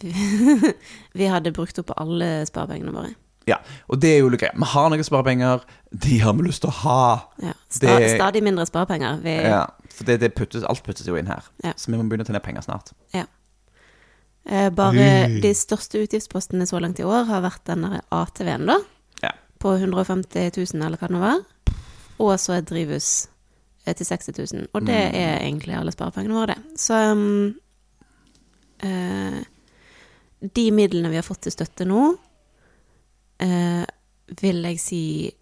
[1.21, 3.13] Vi hadde brukt opp alle sparepengene våre.
[3.47, 4.57] Ja, og det er jo greit.
[4.59, 5.63] Vi har noen sparepenger,
[5.95, 7.03] de har vi lyst til å ha.
[7.45, 9.21] Ja, sta, Det- Stadig mindre sparepenger.
[9.23, 9.61] Vi, Ja,
[9.95, 11.45] for det, det puttes, alt puttes jo inn her.
[11.63, 11.73] Ja.
[11.79, 12.91] Så vi må begynne å tjene penger snart.
[13.15, 13.25] eh,
[14.47, 18.77] bare de største utgiftspostene så langt i år har vært den der ATV-en, da.
[19.23, 19.33] Ja.
[19.59, 21.41] På 150 000, eller hva det nå var.
[22.23, 23.29] Og så et drivhus
[23.87, 24.69] eh, til 60 000.
[24.73, 25.15] Og det Mm.
[25.19, 26.79] er egentlig alle sparepengene våre, det.
[26.79, 27.55] Så um,
[28.85, 29.43] uh,
[30.55, 32.17] De midlene vi har fått til støtte nå,
[33.43, 33.85] uh,
[34.41, 35.33] vil jeg si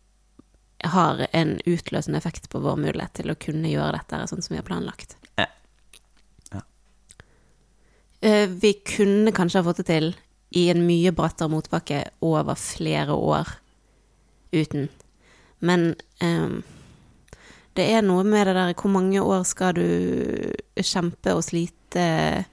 [0.85, 4.59] har en utløsende effekt på vår mulighet til å kunne gjøre dette sånn som vi
[4.61, 5.17] har planlagt.
[5.41, 5.47] Ja.
[6.53, 6.61] Ja.
[8.14, 10.07] Eh, Vi kunne kanskje ha fått det til
[10.55, 13.51] i en mye brattere motbakke over flere år
[14.55, 14.89] uten.
[15.59, 16.63] Men um,
[17.75, 19.87] det er noe med det der Hvor mange år skal du
[20.79, 22.45] kjempe og slite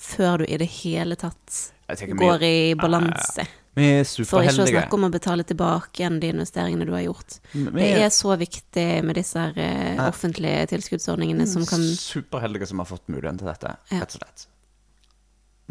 [0.00, 1.72] før du i det hele tatt
[2.16, 3.46] går i balanse?
[3.74, 7.04] vi er For ikke å snakke om å betale tilbake igjen de investeringene du har
[7.06, 7.38] gjort.
[7.54, 12.90] Vi Det er så viktig med disse eh, offentlige tilskuddsordningene som kan superheldige som har
[12.90, 14.02] fått muligheten til dette, Ja.
[14.02, 14.49] rett og slett.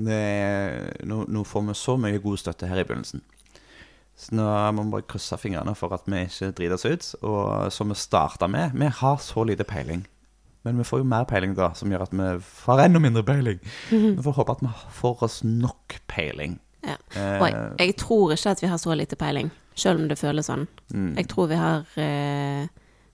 [0.08, 3.22] Er, nå, nå får vi så mye god støtte her i begynnelsen.
[4.20, 4.46] Så nå
[4.76, 7.10] må vi bare krysse fingrene for at vi ikke driter oss ut.
[7.24, 10.06] Og som vi starta med, vi har så lite peiling.
[10.68, 13.60] Men vi får jo mer peiling da, som gjør at vi får enda mindre peiling.
[13.92, 16.58] Vi får håpe at vi får oss nok peiling.
[16.84, 16.98] ja.
[17.16, 20.20] Eh, Og jeg, jeg tror ikke at vi har så lite peiling, selv om det
[20.20, 20.68] føles sånn.
[20.92, 21.14] mm.
[21.16, 22.68] Jeg tror vi har eh,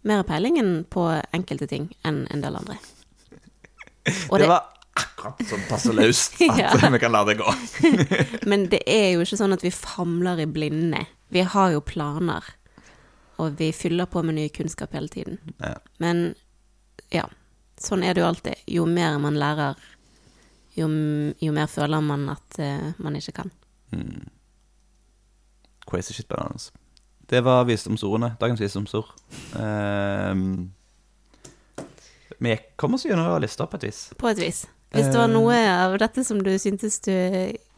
[0.09, 1.05] mer peiling enn på
[1.37, 2.79] enkelte ting enn en del andre.
[4.31, 4.65] Og det det, var
[4.95, 6.89] akkurat sånn passe løst at Ja.
[6.93, 7.53] vi kan la det gå.
[8.49, 11.05] men det er jo ikke sånn at vi famler i blinde.
[11.33, 12.45] Vi har jo planer,
[13.41, 15.39] og vi fyller på med ny kunnskap hele tiden.
[15.59, 15.75] Ja.
[15.99, 16.35] Men
[17.13, 17.25] ja,
[17.81, 18.61] sånn er det jo alltid.
[18.71, 19.75] Jo mer man lærer,
[20.77, 20.87] jo,
[21.41, 23.51] jo mer føler man at uh, man ikke kan.
[23.95, 24.29] Mm.
[25.89, 26.71] Crazy shit bananas.
[27.25, 28.35] Det var visdomsordene.
[28.39, 29.09] Dagens visdomsord.
[29.57, 30.71] Um,
[32.37, 34.01] vi kom oss gjennom lista på et vis.
[34.19, 34.65] På et vis.
[34.93, 37.15] Hvis det var noe av dette som du syntes du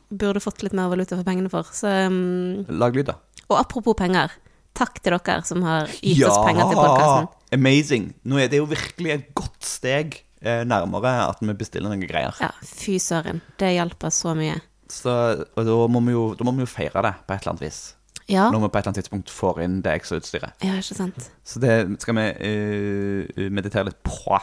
[0.10, 3.18] burde fått litt mer valuta for pengene for, så um, Lag lyd, da.
[3.47, 4.34] Og apropos penger.
[4.78, 7.30] Takk til dere som har gitt oss penger til podkasten.
[7.58, 8.08] Amazing.
[8.28, 12.36] Nå er det jo virkelig et godt steg eh, nærmere at vi bestiller noen greier.
[12.43, 13.41] Ja, fy søren.
[13.58, 14.60] Det hjelper så mye.
[14.91, 15.12] Så,
[15.58, 17.66] og da må, vi jo, da må vi jo feire det på et eller annet
[17.66, 17.80] vis.
[18.28, 20.60] Ja, Når vi på et eller annet tidspunkt får inn det ekstrautstyret.
[20.64, 21.30] ja ikke sant.
[21.47, 24.39] Så det skal vi uh, meditere litt på.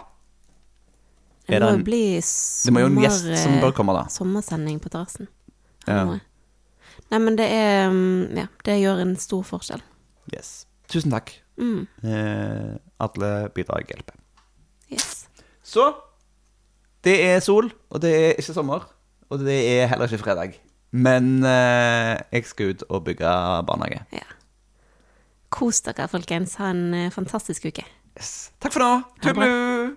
[1.49, 4.07] Det må jo bli Det må jo en gjest som bør komme, da.
[4.09, 5.29] sommersending på terrassen.
[5.87, 6.05] Ja.
[7.11, 9.83] Nei, men det er um, Ja, det gjør en stor forskjell.
[10.33, 10.67] Yes.
[10.89, 11.35] Tusen takk.
[11.61, 14.17] Mm, Eh, alle bidrag hjelper.
[14.91, 15.27] yes.
[15.63, 15.93] Så
[17.05, 18.87] Det er sol, og det er ikke sommer.
[19.31, 20.55] Og det er heller ikke fredag.
[20.93, 23.29] Men eh, jeg skal ut og bygge
[23.67, 24.01] barnehage.
[24.13, 24.25] Ja.
[25.51, 26.55] Kos dere, folkens.
[26.59, 27.85] Ha en eh, fantastisk uke.
[28.17, 28.51] Yes.
[28.63, 29.03] Takk for nå.
[29.23, 29.97] Tudelu!